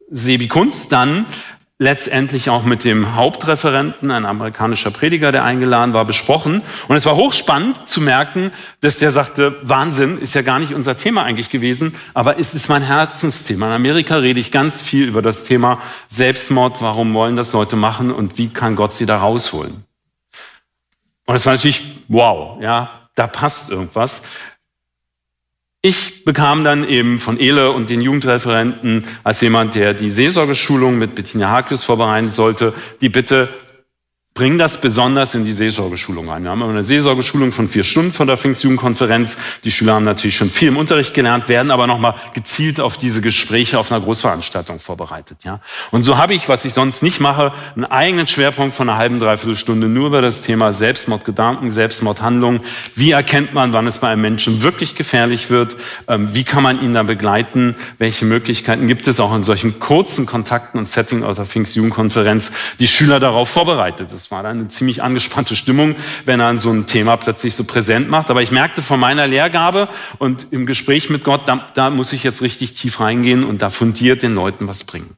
Sebi 0.09 0.47
Kunz 0.47 0.87
dann 0.87 1.25
letztendlich 1.77 2.49
auch 2.49 2.63
mit 2.63 2.83
dem 2.85 3.15
Hauptreferenten, 3.15 4.11
ein 4.11 4.25
amerikanischer 4.25 4.91
Prediger, 4.91 5.31
der 5.31 5.43
eingeladen 5.43 5.93
war, 5.93 6.05
besprochen. 6.05 6.61
Und 6.87 6.95
es 6.95 7.05
war 7.07 7.15
hochspannend 7.15 7.89
zu 7.89 8.01
merken, 8.01 8.51
dass 8.81 8.99
der 8.99 9.11
sagte, 9.11 9.57
Wahnsinn, 9.63 10.19
ist 10.19 10.35
ja 10.35 10.43
gar 10.43 10.59
nicht 10.59 10.73
unser 10.73 10.95
Thema 10.95 11.23
eigentlich 11.23 11.49
gewesen, 11.49 11.95
aber 12.13 12.39
es 12.39 12.53
ist 12.53 12.69
mein 12.69 12.83
Herzensthema. 12.83 13.65
In 13.65 13.73
Amerika 13.73 14.17
rede 14.17 14.39
ich 14.39 14.51
ganz 14.51 14.79
viel 14.79 15.07
über 15.07 15.23
das 15.23 15.43
Thema 15.43 15.81
Selbstmord, 16.07 16.81
warum 16.81 17.13
wollen 17.15 17.35
das 17.35 17.51
Leute 17.51 17.75
machen 17.75 18.11
und 18.11 18.37
wie 18.37 18.47
kann 18.47 18.75
Gott 18.75 18.93
sie 18.93 19.07
da 19.07 19.17
rausholen. 19.17 19.83
Und 21.25 21.35
es 21.35 21.45
war 21.47 21.53
natürlich 21.53 21.83
wow, 22.07 22.61
ja, 22.61 23.04
da 23.15 23.27
passt 23.27 23.69
irgendwas. 23.69 24.23
Ich 25.81 26.25
bekam 26.25 26.63
dann 26.63 26.87
eben 26.87 27.19
von 27.19 27.39
Ele 27.39 27.71
und 27.71 27.89
den 27.89 28.01
Jugendreferenten 28.01 29.05
als 29.23 29.41
jemand, 29.41 29.75
der 29.75 29.93
die 29.93 30.09
Seelsorgeschulung 30.09 30.97
mit 30.97 31.13
Bettina 31.13 31.49
Hakius 31.51 31.83
vorbereiten 31.83 32.31
sollte, 32.31 32.73
die 33.01 33.09
Bitte, 33.09 33.49
bringen 34.35 34.57
das 34.57 34.81
besonders 34.81 35.33
in 35.33 35.45
die 35.45 35.53
Seelsorgeschulung 35.53 36.29
ein. 36.29 36.43
Wir 36.43 36.49
haben 36.49 36.61
eine 36.61 36.83
Seelsorgeschulung 36.83 37.53
von 37.53 37.69
vier 37.69 37.85
Stunden 37.85 38.11
von 38.11 38.27
der 38.27 38.35
Pfingstjugendkonferenz. 38.35 39.37
Die 39.63 39.71
Schüler 39.71 39.93
haben 39.93 40.03
natürlich 40.03 40.35
schon 40.35 40.49
viel 40.49 40.67
im 40.67 40.75
Unterricht 40.75 41.13
gelernt, 41.13 41.47
werden 41.47 41.71
aber 41.71 41.87
nochmal 41.87 42.15
gezielt 42.33 42.81
auf 42.81 42.97
diese 42.97 43.21
Gespräche 43.21 43.79
auf 43.79 43.93
einer 43.93 44.01
Großveranstaltung 44.01 44.79
vorbereitet. 44.79 45.45
Ja? 45.45 45.61
Und 45.91 46.03
so 46.03 46.17
habe 46.17 46.33
ich, 46.33 46.49
was 46.49 46.65
ich 46.65 46.73
sonst 46.73 47.01
nicht 47.01 47.21
mache, 47.21 47.53
einen 47.75 47.85
eigenen 47.85 48.27
Schwerpunkt 48.27 48.75
von 48.75 48.89
einer 48.89 48.97
halben, 48.97 49.21
dreiviertel 49.21 49.55
Stunde 49.55 49.87
nur 49.87 50.07
über 50.07 50.21
das 50.21 50.41
Thema 50.41 50.73
Selbstmordgedanken, 50.73 51.71
Selbstmordhandlungen. 51.71 52.59
Wie 52.93 53.11
erkennt 53.11 53.53
man, 53.53 53.71
wann 53.71 53.87
es 53.87 53.99
bei 53.99 54.09
einem 54.09 54.21
Menschen 54.21 54.63
wirklich 54.63 54.95
gefährlich 54.95 55.49
wird? 55.49 55.77
Ähm, 56.09 56.35
wie 56.35 56.43
kann 56.43 56.61
man 56.61 56.81
ihn 56.81 56.93
da 56.93 57.03
begleiten? 57.03 57.77
Welche 57.99 58.25
Möglichkeiten 58.25 58.89
gibt 58.89 59.07
es 59.07 59.21
auch 59.21 59.33
in 59.33 59.43
solchen 59.43 59.79
kurzen 59.79 60.25
Kontakten 60.25 60.77
und 60.77 60.89
Setting 60.89 61.23
aus 61.23 61.37
der 61.37 61.45
Pfingstjugendkonferenz, 61.45 62.51
die 62.79 62.87
Schüler 62.89 63.21
darauf 63.21 63.47
vorbereitet? 63.47 64.11
Das 64.25 64.31
war 64.31 64.41
dann 64.41 64.57
eine 64.57 64.67
ziemlich 64.69 65.03
angespannte 65.03 65.55
Stimmung, 65.55 65.95
wenn 66.25 66.39
er 66.39 66.57
so 66.57 66.71
ein 66.71 66.87
Thema 66.87 67.15
plötzlich 67.15 67.53
so 67.53 67.63
präsent 67.63 68.09
macht. 68.09 68.31
Aber 68.31 68.41
ich 68.41 68.49
merkte 68.49 68.81
von 68.81 68.99
meiner 68.99 69.27
Lehrgabe 69.27 69.87
und 70.17 70.47
im 70.49 70.65
Gespräch 70.65 71.11
mit 71.11 71.23
Gott, 71.23 71.47
da, 71.47 71.69
da 71.75 71.91
muss 71.91 72.11
ich 72.11 72.23
jetzt 72.23 72.41
richtig 72.41 72.73
tief 72.73 72.99
reingehen 72.99 73.43
und 73.43 73.61
da 73.61 73.69
fundiert 73.69 74.23
den 74.23 74.33
Leuten 74.33 74.67
was 74.67 74.83
bringen. 74.83 75.15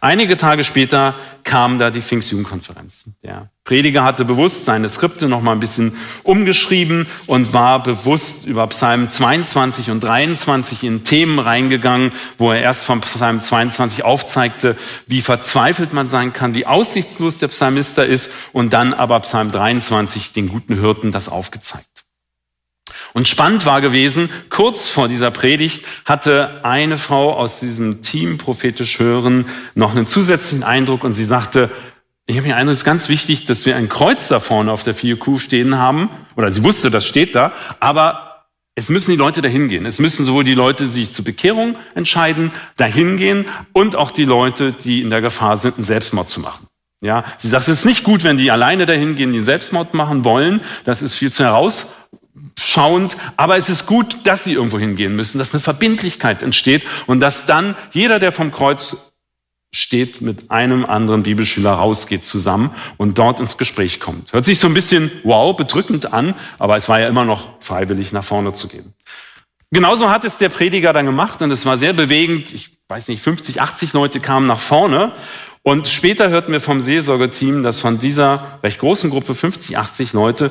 Einige 0.00 0.36
Tage 0.36 0.64
später 0.64 1.14
kam 1.44 1.78
da 1.78 1.90
die 1.90 2.02
Pfingstjugendkonferenz. 2.02 3.06
Der 3.22 3.50
Prediger 3.64 4.04
hatte 4.04 4.24
bewusst 4.24 4.64
seine 4.64 4.88
Skripte 4.88 5.28
noch 5.28 5.42
mal 5.42 5.52
ein 5.52 5.60
bisschen 5.60 5.96
umgeschrieben 6.22 7.06
und 7.26 7.52
war 7.52 7.82
bewusst 7.82 8.46
über 8.46 8.66
Psalm 8.68 9.10
22 9.10 9.90
und 9.90 10.00
23 10.00 10.82
in 10.82 11.04
Themen 11.04 11.38
reingegangen, 11.38 12.12
wo 12.38 12.52
er 12.52 12.62
erst 12.62 12.84
vom 12.84 13.00
Psalm 13.00 13.40
22 13.40 14.04
aufzeigte, 14.04 14.76
wie 15.06 15.20
verzweifelt 15.20 15.92
man 15.92 16.08
sein 16.08 16.32
kann, 16.32 16.54
wie 16.54 16.66
aussichtslos 16.66 17.38
der 17.38 17.48
Psalmist 17.48 17.98
da 17.98 18.02
ist 18.02 18.30
und 18.52 18.72
dann 18.72 18.94
aber 18.94 19.20
Psalm 19.20 19.50
23 19.50 20.32
den 20.32 20.48
guten 20.48 20.80
Hirten 20.80 21.12
das 21.12 21.28
aufgezeigt. 21.28 21.89
Und 23.12 23.28
spannend 23.28 23.66
war 23.66 23.80
gewesen, 23.80 24.30
kurz 24.50 24.88
vor 24.88 25.08
dieser 25.08 25.30
Predigt 25.30 25.84
hatte 26.04 26.60
eine 26.64 26.96
Frau 26.96 27.34
aus 27.34 27.60
diesem 27.60 28.02
Team 28.02 28.38
prophetisch 28.38 28.98
hören 28.98 29.46
noch 29.74 29.90
einen 29.90 30.06
zusätzlichen 30.06 30.64
Eindruck 30.64 31.04
und 31.04 31.14
sie 31.14 31.24
sagte, 31.24 31.70
ich 32.26 32.36
habe 32.36 32.46
mir 32.46 32.56
Eindruck, 32.56 32.74
es 32.74 32.80
ist 32.80 32.84
ganz 32.84 33.08
wichtig, 33.08 33.46
dass 33.46 33.66
wir 33.66 33.74
ein 33.74 33.88
Kreuz 33.88 34.28
da 34.28 34.38
vorne 34.38 34.70
auf 34.70 34.84
der 34.84 34.94
4Q 34.94 35.38
stehen 35.38 35.78
haben. 35.78 36.10
Oder 36.36 36.52
sie 36.52 36.62
wusste, 36.62 36.88
das 36.88 37.04
steht 37.04 37.34
da. 37.34 37.52
Aber 37.80 38.46
es 38.76 38.88
müssen 38.88 39.10
die 39.10 39.16
Leute 39.16 39.42
dahin 39.42 39.68
gehen. 39.68 39.84
Es 39.84 39.98
müssen 39.98 40.24
sowohl 40.24 40.44
die 40.44 40.54
Leute, 40.54 40.84
die 40.84 40.90
sich 40.90 41.12
zur 41.12 41.24
Bekehrung 41.24 41.76
entscheiden, 41.96 42.52
dahin 42.76 43.16
gehen 43.16 43.46
und 43.72 43.96
auch 43.96 44.12
die 44.12 44.24
Leute, 44.24 44.72
die 44.72 45.02
in 45.02 45.10
der 45.10 45.20
Gefahr 45.20 45.56
sind, 45.56 45.74
einen 45.74 45.84
Selbstmord 45.84 46.28
zu 46.28 46.38
machen. 46.38 46.68
Ja, 47.02 47.24
sie 47.36 47.48
sagt, 47.48 47.66
es 47.66 47.80
ist 47.80 47.84
nicht 47.84 48.04
gut, 48.04 48.22
wenn 48.22 48.36
die 48.36 48.50
alleine 48.50 48.86
dahin 48.86 49.16
gehen, 49.16 49.32
die 49.32 49.38
einen 49.38 49.44
Selbstmord 49.44 49.94
machen 49.94 50.24
wollen. 50.24 50.60
Das 50.84 51.02
ist 51.02 51.14
viel 51.14 51.32
zu 51.32 51.42
heraus 51.42 51.92
schauend, 52.60 53.16
aber 53.36 53.56
es 53.56 53.68
ist 53.68 53.86
gut, 53.86 54.18
dass 54.24 54.44
sie 54.44 54.52
irgendwo 54.52 54.78
hingehen 54.78 55.16
müssen, 55.16 55.38
dass 55.38 55.54
eine 55.54 55.60
Verbindlichkeit 55.60 56.42
entsteht 56.42 56.82
und 57.06 57.20
dass 57.20 57.46
dann 57.46 57.74
jeder, 57.92 58.18
der 58.18 58.32
vom 58.32 58.52
Kreuz 58.52 58.96
steht, 59.72 60.20
mit 60.20 60.50
einem 60.50 60.84
anderen 60.84 61.22
Bibelschüler 61.22 61.70
rausgeht 61.70 62.24
zusammen 62.24 62.70
und 62.96 63.18
dort 63.18 63.40
ins 63.40 63.56
Gespräch 63.56 64.00
kommt. 64.00 64.32
Hört 64.32 64.44
sich 64.44 64.58
so 64.58 64.66
ein 64.66 64.74
bisschen 64.74 65.10
wow, 65.22 65.56
bedrückend 65.56 66.12
an, 66.12 66.34
aber 66.58 66.76
es 66.76 66.88
war 66.88 67.00
ja 67.00 67.08
immer 67.08 67.24
noch 67.24 67.60
freiwillig 67.60 68.12
nach 68.12 68.24
vorne 68.24 68.52
zu 68.52 68.68
gehen. 68.68 68.92
Genauso 69.70 70.10
hat 70.10 70.24
es 70.24 70.38
der 70.38 70.48
Prediger 70.48 70.92
dann 70.92 71.06
gemacht 71.06 71.40
und 71.42 71.52
es 71.52 71.64
war 71.64 71.78
sehr 71.78 71.92
bewegend. 71.92 72.52
Ich 72.52 72.72
weiß 72.88 73.06
nicht, 73.08 73.22
50, 73.22 73.62
80 73.62 73.92
Leute 73.92 74.18
kamen 74.18 74.46
nach 74.46 74.58
vorne 74.58 75.12
und 75.62 75.88
später 75.88 76.30
hörten 76.30 76.52
wir 76.52 76.60
vom 76.60 76.80
Seelsorgeteam, 76.80 77.62
dass 77.62 77.80
von 77.80 77.98
dieser 77.98 78.58
recht 78.62 78.80
großen 78.80 79.08
Gruppe 79.10 79.34
50, 79.34 79.78
80 79.78 80.12
Leute 80.12 80.50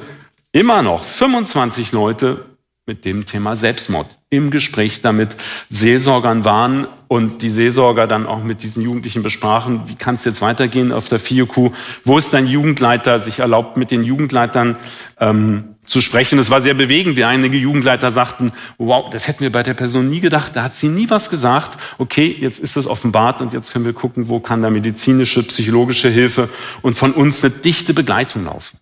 immer 0.52 0.82
noch 0.82 1.04
25 1.04 1.92
Leute 1.92 2.46
mit 2.90 3.06
dem 3.06 3.26
Thema 3.26 3.56
Selbstmord 3.56 4.18
im 4.32 4.50
Gespräch 4.50 5.02
damit 5.02 5.36
Seelsorgern 5.70 6.44
waren 6.44 6.88
und 7.08 7.44
die 7.44 7.52
Seelsorger 7.52 8.08
dann 8.08 8.26
auch 8.26 8.44
mit 8.44 8.64
diesen 8.64 8.82
Jugendlichen 8.84 9.22
besprachen, 9.22 9.84
wie 9.86 9.94
kann 9.94 10.16
es 10.16 10.26
jetzt 10.26 10.42
weitergehen 10.42 10.92
auf 10.92 11.08
der 11.08 11.20
FIOQ, 11.20 11.72
wo 12.04 12.18
ist 12.18 12.34
dein 12.34 12.48
Jugendleiter, 12.48 13.20
sich 13.20 13.40
erlaubt 13.40 13.78
mit 13.78 13.92
den 13.92 14.04
Jugendleitern 14.04 14.78
ähm, 15.20 15.76
zu 15.86 16.02
sprechen. 16.02 16.40
Es 16.40 16.50
war 16.50 16.62
sehr 16.62 16.74
bewegend, 16.74 17.16
wie 17.16 17.26
einige 17.26 17.58
Jugendleiter 17.58 18.10
sagten, 18.10 18.54
wow, 18.80 19.08
das 19.12 19.28
hätten 19.28 19.42
wir 19.42 19.52
bei 19.52 19.62
der 19.62 19.76
Person 19.76 20.10
nie 20.10 20.20
gedacht, 20.20 20.56
da 20.56 20.64
hat 20.64 20.74
sie 20.74 20.90
nie 20.90 21.12
was 21.12 21.30
gesagt. 21.30 21.80
Okay, 22.00 22.36
jetzt 22.40 22.60
ist 22.60 22.76
es 22.76 22.88
offenbart 22.88 23.40
und 23.42 23.54
jetzt 23.54 23.72
können 23.72 23.86
wir 23.86 23.94
gucken, 23.94 24.30
wo 24.30 24.40
kann 24.40 24.64
da 24.64 24.72
medizinische, 24.72 25.44
psychologische 25.44 26.10
Hilfe 26.10 26.50
und 26.82 26.98
von 26.98 27.12
uns 27.12 27.44
eine 27.44 27.54
dichte 27.54 27.94
Begleitung 27.94 28.46
laufen. 28.46 28.79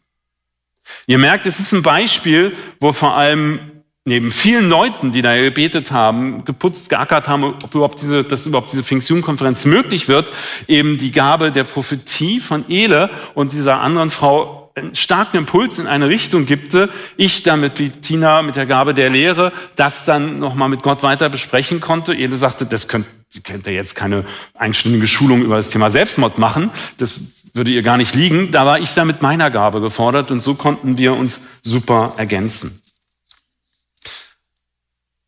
Ihr 1.06 1.18
merkt, 1.18 1.46
es 1.46 1.60
ist 1.60 1.74
ein 1.74 1.84
Beispiel, 1.84 2.56
wo 2.80 2.92
vor 2.92 3.16
allem 3.16 3.60
neben 4.08 4.32
vielen 4.32 4.70
Leuten, 4.70 5.12
die 5.12 5.22
da 5.22 5.36
gebetet 5.36 5.92
haben, 5.92 6.46
geputzt, 6.46 6.90
geackert 6.90 7.28
haben, 7.28 7.44
ob 7.44 7.76
überhaupt 7.76 8.02
diese, 8.02 8.24
dass 8.24 8.46
überhaupt 8.46 8.72
diese 8.72 8.84
Pfingstjugendkonferenz 8.84 9.66
möglich 9.66 10.08
wird, 10.08 10.30
eben 10.68 10.98
die 10.98 11.12
Gabe 11.12 11.52
der 11.52 11.66
Prophetie 11.66 12.40
von 12.40 12.64
Ele 12.70 13.10
und 13.34 13.52
dieser 13.52 13.82
anderen 13.82 14.10
Frau 14.10 14.72
einen 14.78 14.96
starken 14.96 15.38
Impuls 15.38 15.80
in 15.80 15.88
eine 15.88 16.08
Richtung 16.08 16.46
gibte. 16.46 16.90
Ich 17.18 17.44
damit 17.44 17.80
wie 17.80 17.90
Tina 17.90 18.44
mit 18.44 18.56
der 18.56 18.66
Gabe 18.66 18.94
der 18.94 19.10
Lehre 19.10 19.52
das 19.76 20.06
dann 20.06 20.40
nochmal 20.40 20.70
mit 20.70 20.84
Gott 20.84 21.04
weiter 21.04 21.30
besprechen 21.30 21.82
konnte. 21.82 22.14
Ele 22.14 22.36
sagte, 22.36 22.66
das 22.66 22.88
könnt, 22.88 23.08
sie 23.28 23.42
könnte 23.42 23.72
jetzt 23.72 23.96
keine 23.96 24.24
einstündige 24.54 25.08
Schulung 25.08 25.42
über 25.42 25.58
das 25.58 25.70
Thema 25.70 25.90
Selbstmord 25.90 26.38
machen. 26.38 26.70
Das 26.98 27.20
würde 27.58 27.72
ihr 27.72 27.84
gar 27.84 27.98
nicht 27.98 28.16
liegen. 28.16 28.52
Da 28.52 28.66
war 28.66 28.80
ich 28.80 28.94
da 28.94 29.06
mit 29.06 29.22
meiner 29.22 29.52
Gabe 29.52 29.82
gefordert 29.82 30.32
und 30.32 30.40
so 30.40 30.56
konnten 30.56 30.98
wir 30.98 31.14
uns 31.14 31.42
super 31.62 32.14
ergänzen. 32.18 32.82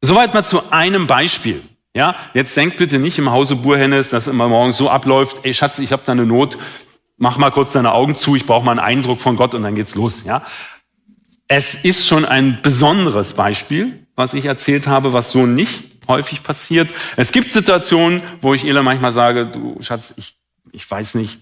Soweit 0.02 0.34
mal 0.34 0.44
zu 0.44 0.72
einem 0.72 1.08
Beispiel. 1.08 1.62
Ja, 1.96 2.16
jetzt 2.34 2.56
denkt 2.56 2.78
bitte 2.78 3.00
nicht 3.00 3.18
im 3.18 3.32
Hause 3.32 3.56
Burhennes, 3.56 4.12
dass 4.12 4.28
immer 4.28 4.48
morgens 4.48 4.78
so 4.78 4.90
abläuft, 4.90 5.42
ey 5.44 5.54
Schatz, 5.54 5.80
ich 5.80 5.92
habe 5.92 6.04
da 6.06 6.12
eine 6.12 6.26
Not, 6.26 6.58
mach 7.18 7.38
mal 7.38 7.50
kurz 7.50 7.74
deine 7.74 7.92
Augen 7.92 8.16
zu, 8.16 8.36
ich 8.36 8.46
brauche 8.46 8.64
mal 8.64 8.72
einen 8.72 8.80
Eindruck 8.80 9.20
von 9.20 9.36
Gott 9.36 9.54
und 9.54 9.64
dann 9.64 9.76
geht's 9.76 9.96
los. 9.96 10.24
Ja, 10.24 10.46
es 11.48 11.74
ist 11.74 12.08
schon 12.08 12.26
ein 12.26 12.60
besonderes 12.62 13.34
Beispiel, 13.34 14.08
was 14.16 14.36
ich 14.36 14.46
erzählt 14.46 14.88
habe, 14.88 15.14
was 15.14 15.32
so 15.32 15.46
nicht 15.48 16.08
häufig 16.08 16.44
passiert. 16.44 16.90
Es 17.18 17.32
gibt 17.32 17.52
Situationen, 17.52 18.22
wo 18.42 18.54
ich 18.54 18.66
Ela 18.66 18.84
manchmal 18.84 19.12
sage, 19.12 19.48
du 19.48 19.82
Schatz, 19.82 20.14
ich, 20.16 20.38
ich 20.72 20.90
weiß 20.90 21.16
nicht, 21.16 21.40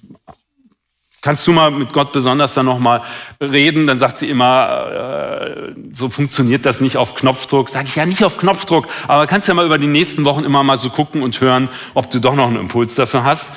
Kannst 1.21 1.47
du 1.47 1.51
mal 1.51 1.71
mit 1.71 1.93
Gott 1.93 2.11
besonders 2.11 2.53
dann 2.53 2.67
nochmal 2.67 3.01
reden? 3.41 3.87
Dann 3.87 3.97
sagt 3.97 4.19
sie 4.19 4.29
immer, 4.29 5.41
äh, 5.47 5.73
so 5.93 6.09
funktioniert 6.09 6.65
das 6.65 6.79
nicht 6.79 6.97
auf 6.97 7.15
Knopfdruck. 7.15 7.69
Sag 7.69 7.85
ich 7.85 7.95
ja 7.95 8.05
nicht 8.05 8.23
auf 8.23 8.37
Knopfdruck, 8.37 8.87
aber 9.07 9.25
kannst 9.27 9.47
ja 9.47 9.53
mal 9.53 9.65
über 9.65 9.77
die 9.77 9.87
nächsten 9.87 10.25
Wochen 10.25 10.43
immer 10.43 10.63
mal 10.63 10.77
so 10.77 10.89
gucken 10.89 11.23
und 11.23 11.39
hören, 11.41 11.69
ob 11.95 12.11
du 12.11 12.19
doch 12.19 12.35
noch 12.35 12.47
einen 12.47 12.59
Impuls 12.59 12.95
dafür 12.95 13.23
hast. 13.23 13.51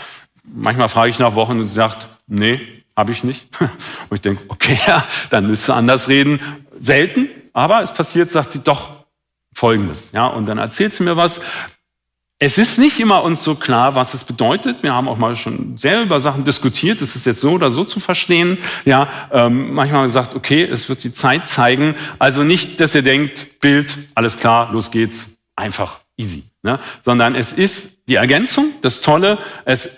Manchmal 0.45 0.89
frage 0.89 1.11
ich 1.11 1.19
nach 1.19 1.35
Wochen 1.35 1.61
und 1.61 1.67
sie 1.67 1.75
sagt, 1.75 2.09
nee, 2.27 2.61
habe 2.97 3.13
ich 3.13 3.25
nicht. 3.25 3.49
Und 3.61 4.17
ich 4.17 4.21
denke, 4.21 4.43
okay, 4.49 4.79
ja, 4.87 5.03
dann 5.31 5.47
müsst 5.47 5.69
du 5.69 5.73
anders 5.73 6.09
reden. 6.09 6.41
Selten, 6.79 7.29
aber 7.53 7.83
es 7.83 7.93
passiert, 7.93 8.31
sagt 8.31 8.53
sie 8.53 8.61
doch 8.61 8.91
Folgendes. 9.55 10.13
Ja, 10.13 10.27
und 10.27 10.47
dann 10.47 10.59
erzählt 10.59 10.95
sie 10.95 11.03
mir 11.03 11.17
was. 11.17 11.41
Es 12.43 12.57
ist 12.57 12.79
nicht 12.79 12.99
immer 12.99 13.23
uns 13.23 13.45
so 13.45 13.55
klar, 13.55 13.95
was 13.95 14.15
es 14.15 14.25
bedeutet. 14.25 14.83
Wir 14.83 14.95
haben 14.95 15.09
auch 15.09 15.19
mal 15.19 15.37
schon 15.37 15.77
sehr 15.77 16.01
über 16.01 16.21
Sachen 16.21 16.43
diskutiert. 16.43 17.03
Es 17.03 17.15
ist 17.15 17.27
jetzt 17.27 17.43
so 17.43 17.51
oder 17.51 17.71
so 17.71 17.85
zu 17.85 18.01
verstehen. 18.01 18.57
Ja, 18.87 19.11
ähm, 19.31 19.75
manchmal 19.75 20.07
gesagt, 20.07 20.35
okay, 20.35 20.63
es 20.63 20.89
wird 20.89 21.05
die 21.05 21.13
Zeit 21.13 21.47
zeigen. 21.47 21.97
Also 22.19 22.43
nicht, 22.43 22.81
dass 22.81 22.95
ihr 22.95 23.03
denkt, 23.03 23.61
Bild, 23.61 23.95
alles 24.15 24.39
klar, 24.39 24.73
los 24.73 24.91
geht's, 24.91 25.37
einfach 25.55 26.01
easy. 26.17 26.45
Ne? 26.63 26.79
Sondern 27.05 27.35
es 27.35 27.53
ist 27.53 28.09
die 28.09 28.15
Ergänzung, 28.15 28.73
das 28.81 29.03
Tolle. 29.03 29.37
Es 29.67 29.91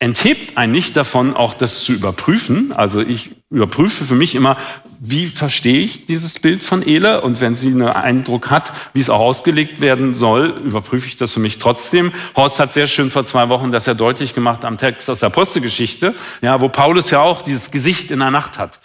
enthebt 0.00 0.56
einen 0.56 0.72
nicht 0.72 0.96
davon, 0.96 1.36
auch 1.36 1.52
das 1.52 1.84
zu 1.84 1.92
überprüfen. 1.92 2.72
Also 2.72 3.00
ich 3.00 3.30
überprüfe 3.50 4.06
für 4.06 4.14
mich 4.14 4.34
immer, 4.34 4.56
wie 4.98 5.26
verstehe 5.26 5.80
ich 5.80 6.06
dieses 6.06 6.38
Bild 6.38 6.64
von 6.64 6.82
Ele? 6.82 7.20
Und 7.20 7.40
wenn 7.42 7.54
sie 7.54 7.68
einen 7.68 7.82
Eindruck 7.82 8.50
hat, 8.50 8.72
wie 8.94 9.00
es 9.00 9.10
auch 9.10 9.20
ausgelegt 9.20 9.82
werden 9.82 10.14
soll, 10.14 10.58
überprüfe 10.64 11.06
ich 11.06 11.16
das 11.16 11.34
für 11.34 11.40
mich 11.40 11.58
trotzdem. 11.58 12.12
Horst 12.34 12.58
hat 12.58 12.72
sehr 12.72 12.86
schön 12.86 13.10
vor 13.10 13.24
zwei 13.24 13.50
Wochen 13.50 13.72
das 13.72 13.84
ja 13.84 13.92
deutlich 13.92 14.34
gemacht 14.34 14.64
am 14.64 14.78
Text 14.78 15.08
aus 15.10 15.20
der 15.20 15.28
Apostelgeschichte, 15.28 16.14
ja, 16.40 16.60
wo 16.62 16.70
Paulus 16.70 17.10
ja 17.10 17.20
auch 17.20 17.42
dieses 17.42 17.70
Gesicht 17.70 18.10
in 18.10 18.20
der 18.20 18.30
Nacht 18.30 18.58
hat, 18.58 18.80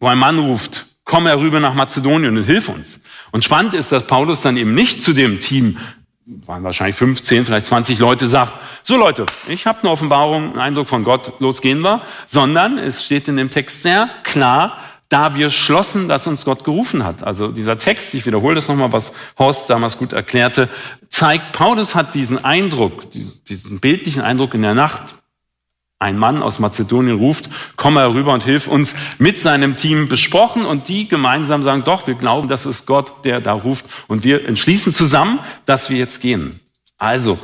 wo 0.00 0.06
ein 0.06 0.18
Mann 0.18 0.38
ruft, 0.38 0.86
komm 1.04 1.26
herüber 1.26 1.60
nach 1.60 1.74
Mazedonien 1.74 2.36
und 2.36 2.44
hilf 2.44 2.68
uns. 2.68 3.00
Und 3.30 3.42
spannend 3.42 3.72
ist, 3.72 3.90
dass 3.90 4.06
Paulus 4.06 4.42
dann 4.42 4.58
eben 4.58 4.74
nicht 4.74 5.00
zu 5.00 5.14
dem 5.14 5.40
Team 5.40 5.78
waren 6.26 6.64
wahrscheinlich 6.64 6.96
15, 6.96 7.44
vielleicht 7.44 7.66
20 7.66 8.00
Leute, 8.00 8.26
sagt, 8.26 8.52
so 8.82 8.96
Leute, 8.96 9.26
ich 9.46 9.66
habe 9.66 9.80
eine 9.80 9.90
Offenbarung, 9.90 10.50
einen 10.50 10.58
Eindruck 10.58 10.88
von 10.88 11.04
Gott, 11.04 11.32
los 11.38 11.60
gehen 11.60 11.80
wir, 11.82 12.02
sondern 12.26 12.78
es 12.78 13.04
steht 13.04 13.28
in 13.28 13.36
dem 13.36 13.50
Text 13.50 13.82
sehr 13.82 14.08
klar, 14.24 14.78
da 15.08 15.36
wir 15.36 15.50
schlossen, 15.50 16.08
dass 16.08 16.26
uns 16.26 16.44
Gott 16.44 16.64
gerufen 16.64 17.04
hat. 17.04 17.22
Also 17.22 17.48
dieser 17.48 17.78
Text, 17.78 18.12
ich 18.14 18.26
wiederhole 18.26 18.56
das 18.56 18.66
nochmal, 18.66 18.92
was 18.92 19.12
Horst 19.38 19.70
damals 19.70 19.98
gut 19.98 20.12
erklärte, 20.12 20.68
zeigt, 21.08 21.52
Paulus 21.52 21.94
hat 21.94 22.16
diesen 22.16 22.44
Eindruck, 22.44 23.08
diesen 23.12 23.78
bildlichen 23.78 24.22
Eindruck 24.22 24.54
in 24.54 24.62
der 24.62 24.74
Nacht 24.74 25.14
ein 25.98 26.18
Mann 26.18 26.42
aus 26.42 26.58
Mazedonien 26.58 27.16
ruft, 27.16 27.48
komm 27.76 27.96
herüber 27.96 28.34
und 28.34 28.44
hilf 28.44 28.68
uns, 28.68 28.94
mit 29.18 29.38
seinem 29.38 29.76
Team 29.76 30.08
besprochen 30.08 30.66
und 30.66 30.88
die 30.88 31.08
gemeinsam 31.08 31.62
sagen, 31.62 31.84
doch, 31.84 32.06
wir 32.06 32.14
glauben, 32.14 32.48
das 32.48 32.66
ist 32.66 32.86
Gott, 32.86 33.24
der 33.24 33.40
da 33.40 33.52
ruft 33.52 33.86
und 34.06 34.22
wir 34.22 34.46
entschließen 34.46 34.92
zusammen, 34.92 35.38
dass 35.64 35.88
wir 35.88 35.96
jetzt 35.96 36.20
gehen. 36.20 36.60
Also, 36.98 37.38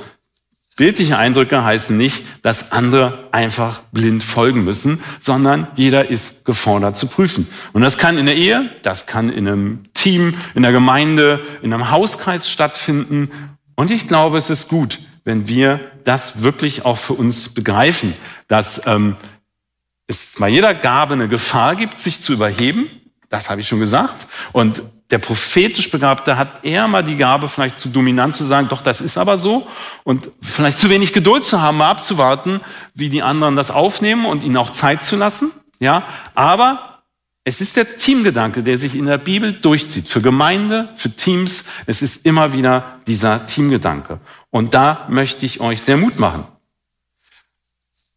bildliche 0.77 1.17
Eindrücke 1.17 1.65
heißen 1.65 1.97
nicht, 1.97 2.25
dass 2.43 2.73
andere 2.73 3.29
einfach 3.33 3.81
blind 3.93 4.23
folgen 4.23 4.65
müssen, 4.65 5.01
sondern 5.19 5.69
jeder 5.75 6.09
ist 6.09 6.45
gefordert 6.45 6.97
zu 6.99 7.07
prüfen. 7.07 7.47
Und 7.73 7.83
das 7.83 7.97
kann 7.97 8.19
in 8.19 8.27
der 8.27 8.37
Ehe, 8.37 8.71
das 8.83 9.07
kann 9.07 9.31
in 9.31 9.49
einem 9.49 9.85
Team, 9.95 10.35
in 10.55 10.63
der 10.63 10.73
Gemeinde, 10.73 11.41
in 11.63 11.73
einem 11.73 11.91
Hauskreis 11.91 12.51
stattfinden. 12.51 13.31
Und 13.77 13.91
ich 13.91 14.09
glaube, 14.09 14.37
es 14.37 14.51
ist 14.51 14.69
gut, 14.69 14.99
wenn 15.25 15.49
wir 15.49 15.81
das 16.05 16.43
wirklich 16.43 16.85
auch 16.85 16.99
für 16.99 17.15
uns 17.15 17.55
begreifen, 17.55 18.15
dass 18.49 18.83
ähm, 18.87 19.17
es 20.07 20.35
bei 20.39 20.49
jeder 20.49 20.75
Gabe 20.75 21.15
eine 21.15 21.29
Gefahr 21.29 21.77
gibt, 21.77 22.01
sich 22.01 22.21
zu 22.21 22.33
überheben. 22.33 22.89
Das 23.29 23.49
habe 23.49 23.61
ich 23.61 23.69
schon 23.69 23.81
gesagt. 23.81 24.27
Und 24.53 24.83
der 25.11 25.19
prophetisch 25.19 25.91
Begabte 25.91 26.37
hat 26.37 26.65
eher 26.65 26.89
mal 26.89 27.05
die 27.05 27.17
Gabe, 27.17 27.49
vielleicht 27.49 27.79
zu 27.79 27.91
dominant 27.91 28.35
zu 28.35 28.45
sagen, 28.45 28.69
doch, 28.69 28.83
das 28.83 29.01
ist 29.01 29.19
aber 29.19 29.39
so. 29.39 29.67
Und 30.05 30.31
vielleicht 30.41 30.79
zu 30.79 30.89
wenig 30.89 31.13
Geduld 31.13 31.45
zu 31.45 31.61
haben, 31.61 31.77
mal 31.77 31.91
abzuwarten, 31.91 32.61
wie 32.95 33.11
die 33.11 33.23
anderen 33.23 33.55
das 33.55 33.71
aufnehmen 33.71 34.25
und 34.25 34.43
ihnen 34.43 34.57
auch 34.57 34.71
Zeit 34.71 35.03
zu 35.03 35.17
lassen. 35.17 35.51
Ja, 35.79 36.05
aber 36.35 36.92
es 37.45 37.61
ist 37.61 37.77
der 37.77 37.97
Teamgedanke, 37.97 38.63
der 38.63 38.79
sich 38.79 38.95
in 38.95 39.07
der 39.07 39.19
Bibel 39.19 39.53
durchzieht. 39.53 40.09
Für 40.09 40.23
Gemeinde, 40.23 40.91
für 40.95 41.11
Teams. 41.11 41.65
Es 41.87 42.01
ist 42.01 42.25
immer 42.25 42.53
wieder 42.53 43.01
dieser 43.07 43.47
Teamgedanke. 43.47 44.21
Und 44.51 44.75
da 44.75 45.07
möchte 45.09 45.45
ich 45.45 45.61
euch 45.61 45.83
sehr 45.83 45.97
Mut 45.97 46.21
machen. 46.21 46.45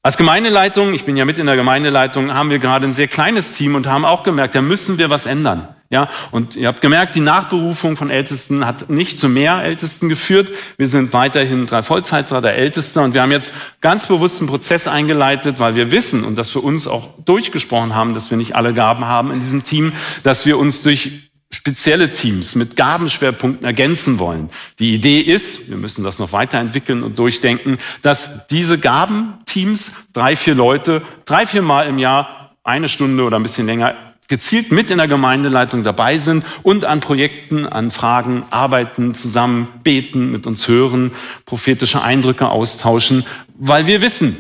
Als 0.04 0.18
Gemeindeleitung, 0.18 0.94
ich 0.94 1.06
bin 1.06 1.18
ja 1.18 1.26
mit 1.26 1.40
in 1.40 1.48
der 1.48 1.56
Gemeindeleitung, 1.56 2.32
haben 2.36 2.52
wir 2.52 2.60
gerade 2.60 2.86
ein 2.86 2.94
sehr 2.94 3.08
kleines 3.08 3.54
Team 3.54 3.74
und 3.74 3.88
haben 3.88 4.06
auch 4.06 4.22
gemerkt, 4.22 4.54
da 4.54 4.62
müssen 4.62 5.00
wir 5.00 5.10
was 5.10 5.26
ändern. 5.26 5.75
Ja, 5.91 6.10
und 6.32 6.56
ihr 6.56 6.67
habt 6.67 6.82
gemerkt, 6.82 7.15
die 7.15 7.19
Nachberufung 7.19 7.95
von 7.95 8.10
Ältesten 8.10 8.65
hat 8.65 8.89
nicht 8.89 9.19
zu 9.19 9.30
mehr 9.30 9.63
Ältesten 9.63 10.10
geführt. 10.10 10.52
Wir 10.78 10.88
sind 10.88 11.13
weiterhin 11.13 11.67
drei 11.67 11.84
Vollzeitler 11.84 12.41
der 12.41 12.56
Ältesten 12.56 13.00
und 13.00 13.13
wir 13.13 13.21
haben 13.21 13.32
jetzt 13.32 13.54
ganz 13.82 14.08
bewusst 14.08 14.39
einen 14.39 14.50
Prozess 14.50 14.88
eingeleitet, 14.88 15.60
weil 15.60 15.76
wir 15.76 15.91
wissen 15.91 16.24
und 16.24 16.38
das 16.38 16.50
für 16.50 16.62
uns 16.62 16.88
auch 16.88 17.10
durchgesprochen 17.24 17.93
haben, 17.93 18.15
dass 18.15 18.32
wir 18.32 18.38
nicht 18.38 18.56
alle 18.56 18.74
Gaben 18.74 19.06
haben 19.06 19.32
in 19.32 19.41
diesem 19.41 19.63
Team, 19.63 19.93
dass 20.24 20.48
wir 20.48 20.58
uns 20.58 20.82
durch 20.82 21.30
spezielle 21.52 22.12
Teams 22.12 22.56
mit 22.56 22.76
Gabenschwerpunkten 22.76 23.65
ergänzen 23.65 24.17
wollen. 24.17 24.50
Die 24.80 24.93
Idee 24.93 25.19
ist, 25.21 25.69
wir 25.69 25.78
müssen 25.78 26.04
das 26.04 26.17
noch 26.17 26.32
weiterentwickeln 26.32 27.04
und 27.04 27.19
durchdenken, 27.19 27.78
dass 28.02 28.48
diese 28.48 28.80
Gabenteams, 28.80 29.91
drei, 30.13 30.36
vier 30.36 30.56
Leute, 30.56 31.04
drei, 31.26 31.45
vier 31.45 31.62
Mal 31.62 31.88
im 31.88 32.00
Jahr 32.00 32.56
eine 32.63 32.89
Stunde 32.89 33.24
oder 33.24 33.38
ein 33.38 33.43
bisschen 33.43 33.67
länger 33.67 33.95
gezielt 34.28 34.72
mit 34.72 34.92
in 34.92 34.98
der 34.98 35.08
Gemeindeleitung 35.08 35.84
dabei 35.84 36.18
sind 36.18 36.46
und 36.64 36.86
an 36.86 37.00
Projekten, 37.00 37.66
an 37.66 37.92
Fragen 37.92 38.44
arbeiten, 38.50 39.14
zusammen 39.14 39.68
beten, 39.84 40.32
mit 40.32 40.48
uns 40.48 40.68
hören, 40.68 41.12
prophetische 41.46 42.02
Eindrücke 42.02 42.50
austauschen, 42.50 43.26
weil 43.58 43.88
wir 43.88 44.02
wissen, 44.02 44.38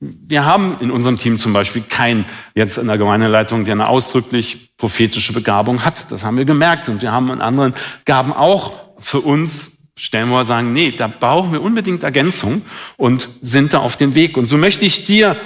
wir 0.00 0.44
haben 0.44 0.76
in 0.80 0.92
unserem 0.92 1.18
Team 1.18 1.38
zum 1.38 1.52
Beispiel 1.52 1.82
keinen 1.82 2.24
jetzt 2.54 2.78
in 2.78 2.86
der 2.86 2.98
Gemeindeleitung, 2.98 3.64
der 3.64 3.72
eine 3.72 3.88
ausdrücklich 3.88 4.76
prophetische 4.76 5.32
Begabung 5.32 5.84
hat. 5.84 6.10
Das 6.10 6.24
haben 6.24 6.36
wir 6.36 6.44
gemerkt. 6.44 6.88
Und 6.88 7.02
wir 7.02 7.10
haben 7.10 7.30
in 7.30 7.40
anderen 7.40 7.74
Gaben 8.04 8.32
auch 8.32 8.78
für 8.98 9.20
uns, 9.20 9.78
stellen 9.96 10.28
wir 10.28 10.44
sagen, 10.44 10.72
nee, 10.72 10.92
da 10.96 11.08
brauchen 11.08 11.52
wir 11.52 11.62
unbedingt 11.62 12.04
Ergänzung 12.04 12.62
und 12.96 13.28
sind 13.42 13.74
da 13.74 13.80
auf 13.80 13.96
dem 13.96 14.14
Weg. 14.14 14.36
Und 14.36 14.46
so 14.46 14.56
möchte 14.56 14.84
ich 14.84 15.04
dir 15.04 15.36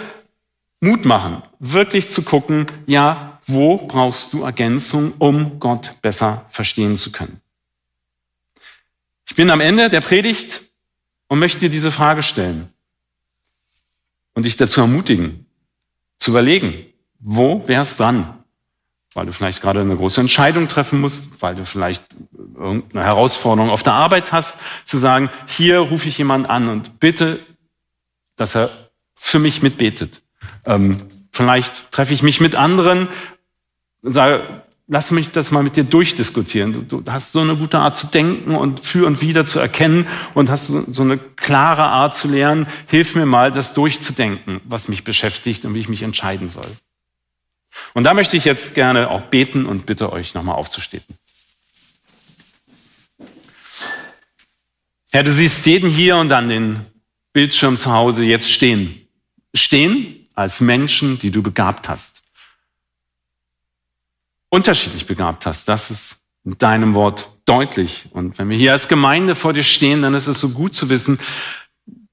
Mut 0.80 1.06
machen, 1.06 1.38
wirklich 1.58 2.10
zu 2.10 2.20
gucken, 2.20 2.66
ja, 2.86 3.31
wo 3.46 3.76
brauchst 3.76 4.32
du 4.32 4.44
Ergänzung, 4.44 5.14
um 5.18 5.58
Gott 5.58 5.94
besser 6.02 6.46
verstehen 6.50 6.96
zu 6.96 7.12
können? 7.12 7.40
Ich 9.28 9.36
bin 9.36 9.50
am 9.50 9.60
Ende 9.60 9.88
der 9.88 10.00
Predigt 10.00 10.62
und 11.28 11.38
möchte 11.38 11.60
dir 11.60 11.70
diese 11.70 11.90
Frage 11.90 12.22
stellen 12.22 12.68
und 14.34 14.44
dich 14.44 14.56
dazu 14.56 14.80
ermutigen, 14.80 15.46
zu 16.18 16.30
überlegen, 16.30 16.86
wo 17.18 17.66
wär's 17.66 17.96
dran? 17.96 18.44
Weil 19.14 19.26
du 19.26 19.32
vielleicht 19.32 19.60
gerade 19.60 19.80
eine 19.80 19.96
große 19.96 20.20
Entscheidung 20.20 20.68
treffen 20.68 21.00
musst, 21.00 21.42
weil 21.42 21.54
du 21.54 21.64
vielleicht 21.64 22.04
irgendeine 22.54 23.04
Herausforderung 23.04 23.70
auf 23.70 23.82
der 23.82 23.92
Arbeit 23.92 24.32
hast, 24.32 24.58
zu 24.84 24.98
sagen, 24.98 25.30
hier 25.46 25.78
rufe 25.78 26.08
ich 26.08 26.18
jemanden 26.18 26.46
an 26.46 26.68
und 26.68 27.00
bitte, 27.00 27.40
dass 28.36 28.54
er 28.54 28.70
für 29.14 29.38
mich 29.38 29.62
mitbetet. 29.62 30.22
Ähm, 30.66 30.98
vielleicht 31.32 31.90
treffe 31.92 32.14
ich 32.14 32.22
mich 32.22 32.40
mit 32.40 32.54
anderen, 32.54 33.08
sage, 34.02 34.44
lass 34.88 35.10
mich 35.10 35.30
das 35.30 35.50
mal 35.50 35.62
mit 35.62 35.76
dir 35.76 35.84
durchdiskutieren. 35.84 36.88
Du, 36.88 37.00
du, 37.00 37.12
hast 37.12 37.32
so 37.32 37.40
eine 37.40 37.56
gute 37.56 37.78
Art 37.78 37.96
zu 37.96 38.08
denken 38.08 38.54
und 38.54 38.80
für 38.80 39.06
und 39.06 39.20
wieder 39.20 39.44
zu 39.44 39.58
erkennen 39.58 40.06
und 40.34 40.50
hast 40.50 40.66
so, 40.66 40.84
so 40.88 41.02
eine 41.02 41.18
klare 41.18 41.84
Art 41.84 42.16
zu 42.16 42.28
lernen. 42.28 42.66
Hilf 42.88 43.14
mir 43.14 43.26
mal, 43.26 43.52
das 43.52 43.74
durchzudenken, 43.74 44.60
was 44.64 44.88
mich 44.88 45.04
beschäftigt 45.04 45.64
und 45.64 45.74
wie 45.74 45.80
ich 45.80 45.88
mich 45.88 46.02
entscheiden 46.02 46.48
soll. 46.48 46.66
Und 47.94 48.04
da 48.04 48.14
möchte 48.14 48.36
ich 48.36 48.44
jetzt 48.44 48.74
gerne 48.74 49.10
auch 49.10 49.22
beten 49.22 49.66
und 49.66 49.86
bitte 49.86 50.12
euch 50.12 50.34
nochmal 50.34 50.56
aufzustehen. 50.56 51.04
Herr, 55.10 55.24
du 55.24 55.32
siehst 55.32 55.64
jeden 55.66 55.90
hier 55.90 56.16
und 56.16 56.32
an 56.32 56.48
den 56.48 56.80
Bildschirm 57.32 57.76
zu 57.76 57.92
Hause 57.92 58.24
jetzt 58.24 58.50
stehen. 58.50 59.06
Stehen 59.54 60.26
als 60.34 60.60
Menschen, 60.60 61.18
die 61.18 61.30
du 61.30 61.42
begabt 61.42 61.88
hast. 61.88 62.21
Unterschiedlich 64.54 65.06
begabt 65.06 65.46
hast. 65.46 65.66
Das 65.66 65.90
ist 65.90 66.18
in 66.44 66.58
deinem 66.58 66.92
Wort 66.92 67.26
deutlich. 67.46 68.04
Und 68.12 68.38
wenn 68.38 68.50
wir 68.50 68.56
hier 68.58 68.72
als 68.72 68.86
Gemeinde 68.86 69.34
vor 69.34 69.54
dir 69.54 69.62
stehen, 69.62 70.02
dann 70.02 70.12
ist 70.12 70.26
es 70.26 70.38
so 70.40 70.50
gut 70.50 70.74
zu 70.74 70.90
wissen, 70.90 71.18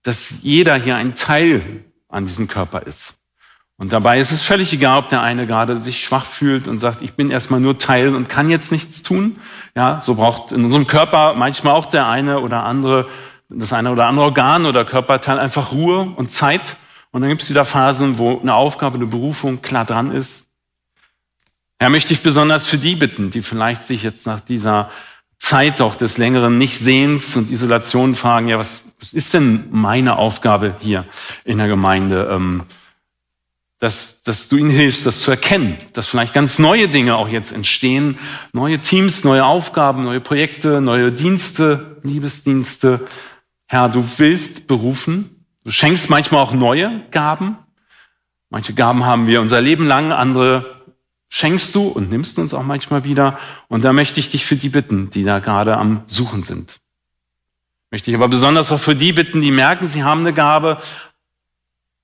dass 0.04 0.36
jeder 0.42 0.76
hier 0.76 0.96
ein 0.96 1.16
Teil 1.16 1.84
an 2.08 2.26
diesem 2.26 2.48
Körper 2.48 2.84
ist. 2.84 3.16
Und 3.76 3.92
dabei 3.92 4.22
ist 4.22 4.32
es 4.32 4.42
völlig 4.42 4.72
egal, 4.72 5.00
ob 5.00 5.10
der 5.10 5.22
eine 5.22 5.48
gerade 5.48 5.82
sich 5.82 6.02
schwach 6.02 6.26
fühlt 6.26 6.70
und 6.70 6.80
sagt, 6.80 7.02
ich 7.02 7.16
bin 7.16 7.30
erstmal 7.30 7.60
nur 7.60 7.78
Teil 7.78 8.16
und 8.16 8.30
kann 8.30 8.50
jetzt 8.50 8.72
nichts 8.72 9.04
tun. 9.04 9.38
Ja, 9.76 10.00
so 10.02 10.16
braucht 10.16 10.54
in 10.54 10.64
unserem 10.64 10.88
Körper 10.88 11.34
manchmal 11.34 11.74
auch 11.74 11.88
der 11.88 12.08
eine 12.08 12.40
oder 12.40 12.64
andere, 12.64 13.10
das 13.50 13.74
eine 13.74 13.92
oder 13.92 14.06
andere 14.06 14.28
Organ 14.28 14.66
oder 14.66 14.86
Körperteil 14.86 15.40
einfach 15.40 15.74
Ruhe 15.74 16.14
und 16.16 16.32
Zeit. 16.32 16.78
Und 17.12 17.20
dann 17.20 17.30
gibt 17.30 17.42
es 17.42 17.50
wieder 17.50 17.66
Phasen, 17.66 18.18
wo 18.18 18.40
eine 18.40 18.56
Aufgabe, 18.56 18.96
eine 18.96 19.08
Berufung 19.08 19.62
klar 19.62 19.84
dran 19.84 20.14
ist. 20.14 20.49
Herr, 21.80 21.90
möchte 21.90 22.14
ich 22.14 22.22
besonders 22.22 22.68
für 22.68 22.78
die 22.78 22.96
bitten, 22.96 23.32
die 23.32 23.42
vielleicht 23.42 23.86
sich 23.86 24.04
jetzt 24.04 24.28
nach 24.28 24.42
dieser 24.42 24.92
Zeit 25.38 25.80
auch 25.80 25.96
des 25.96 26.18
längeren 26.18 26.58
Nichtsehens 26.58 27.38
und 27.38 27.50
Isolation 27.50 28.16
fragen, 28.16 28.50
ja, 28.50 28.60
was, 28.60 28.84
was 29.00 29.14
ist 29.14 29.34
denn 29.34 29.70
meine 29.72 30.18
Aufgabe 30.18 30.76
hier 30.80 31.06
in 31.46 31.58
der 31.58 31.70
Gemeinde? 31.70 32.28
Ähm, 32.30 32.64
dass, 33.80 34.22
dass 34.24 34.50
du 34.50 34.58
ihnen 34.58 34.70
hilfst, 34.70 35.06
das 35.06 35.22
zu 35.22 35.32
erkennen, 35.32 35.78
dass 35.94 36.08
vielleicht 36.08 36.34
ganz 36.34 36.60
neue 36.60 36.90
Dinge 36.90 37.16
auch 37.16 37.30
jetzt 37.30 37.54
entstehen, 37.54 38.18
neue 38.52 38.80
Teams, 38.80 39.24
neue 39.24 39.46
Aufgaben, 39.46 40.04
neue 40.04 40.20
Projekte, 40.20 40.82
neue 40.82 41.14
Dienste, 41.14 41.98
Liebesdienste. 42.04 43.06
Herr, 43.68 43.88
du 43.88 44.04
willst 44.18 44.68
berufen, 44.68 45.46
du 45.64 45.72
schenkst 45.72 46.10
manchmal 46.10 46.44
auch 46.44 46.52
neue 46.52 47.04
Gaben. 47.12 47.58
Manche 48.50 48.74
Gaben 48.74 49.06
haben 49.06 49.28
wir 49.28 49.40
unser 49.40 49.62
Leben 49.62 49.88
lang, 49.88 50.12
andere 50.12 50.79
schenkst 51.30 51.74
du 51.76 51.88
und 51.88 52.10
nimmst 52.10 52.40
uns 52.40 52.54
auch 52.54 52.64
manchmal 52.64 53.04
wieder. 53.04 53.40
Und 53.68 53.86
da 53.86 53.94
möchte 53.94 54.20
ich 54.20 54.30
dich 54.30 54.46
für 54.46 54.56
die 54.56 54.70
bitten, 54.70 55.10
die 55.10 55.24
da 55.24 55.40
gerade 55.40 55.78
am 55.78 56.02
Suchen 56.08 56.44
sind. 56.44 56.80
Möchte 57.92 58.12
ich 58.12 58.18
aber 58.18 58.28
besonders 58.28 58.72
auch 58.72 58.80
für 58.80 58.96
die 58.96 59.14
bitten, 59.14 59.42
die 59.42 59.52
merken, 59.52 59.88
sie 59.88 60.04
haben 60.04 60.22
eine 60.22 60.34
Gabe, 60.34 60.82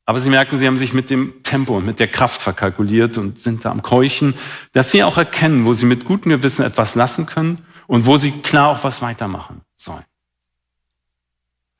aber 0.06 0.20
sie 0.20 0.30
merken, 0.30 0.58
sie 0.58 0.68
haben 0.68 0.78
sich 0.78 0.94
mit 0.94 1.10
dem 1.10 1.42
Tempo 1.44 1.78
und 1.78 1.86
mit 1.86 2.00
der 2.00 2.08
Kraft 2.08 2.42
verkalkuliert 2.42 3.18
und 3.18 3.40
sind 3.40 3.66
da 3.66 3.72
am 3.72 3.82
Keuchen, 3.82 4.36
dass 4.72 4.92
sie 4.92 5.04
auch 5.04 5.18
erkennen, 5.18 5.66
wo 5.66 5.74
sie 5.74 5.86
mit 5.86 6.06
gutem 6.06 6.30
Gewissen 6.30 6.64
etwas 6.64 6.96
lassen 6.96 7.26
können 7.26 7.66
und 7.88 8.06
wo 8.06 8.18
sie 8.18 8.32
klar 8.32 8.70
auch 8.70 8.84
was 8.84 9.02
weitermachen 9.02 9.62
sollen. 9.76 10.06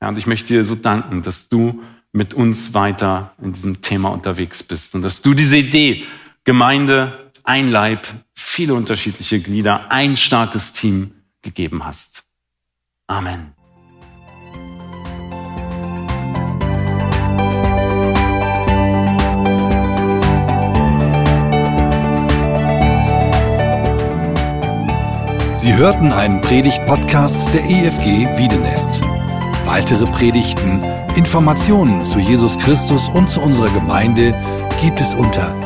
Ja, 0.00 0.08
und 0.08 0.18
ich 0.18 0.26
möchte 0.26 0.48
dir 0.48 0.64
so 0.64 0.74
danken, 0.74 1.22
dass 1.22 1.48
du 1.48 1.82
mit 2.12 2.34
uns 2.34 2.74
weiter 2.74 3.32
in 3.40 3.52
diesem 3.52 3.80
Thema 3.80 4.08
unterwegs 4.08 4.62
bist 4.62 4.94
und 4.94 5.02
dass 5.02 5.22
du 5.22 5.34
diese 5.34 5.56
Idee, 5.56 6.04
Gemeinde, 6.44 7.25
ein 7.46 7.68
Leib, 7.68 8.06
viele 8.34 8.74
unterschiedliche 8.74 9.40
Glieder, 9.40 9.90
ein 9.90 10.16
starkes 10.16 10.72
Team 10.72 11.12
gegeben 11.42 11.84
hast. 11.84 12.24
Amen. 13.06 13.52
Sie 25.54 25.74
hörten 25.74 26.12
einen 26.12 26.40
Predigt-Podcast 26.42 27.52
der 27.54 27.64
EFG 27.64 28.26
Wiedenest. 28.38 29.00
Weitere 29.64 30.06
Predigten, 30.06 30.82
Informationen 31.16 32.04
zu 32.04 32.18
Jesus 32.18 32.58
Christus 32.58 33.08
und 33.08 33.30
zu 33.30 33.40
unserer 33.40 33.70
Gemeinde 33.70 34.34
gibt 34.80 35.00
es 35.00 35.14
unter 35.14 35.65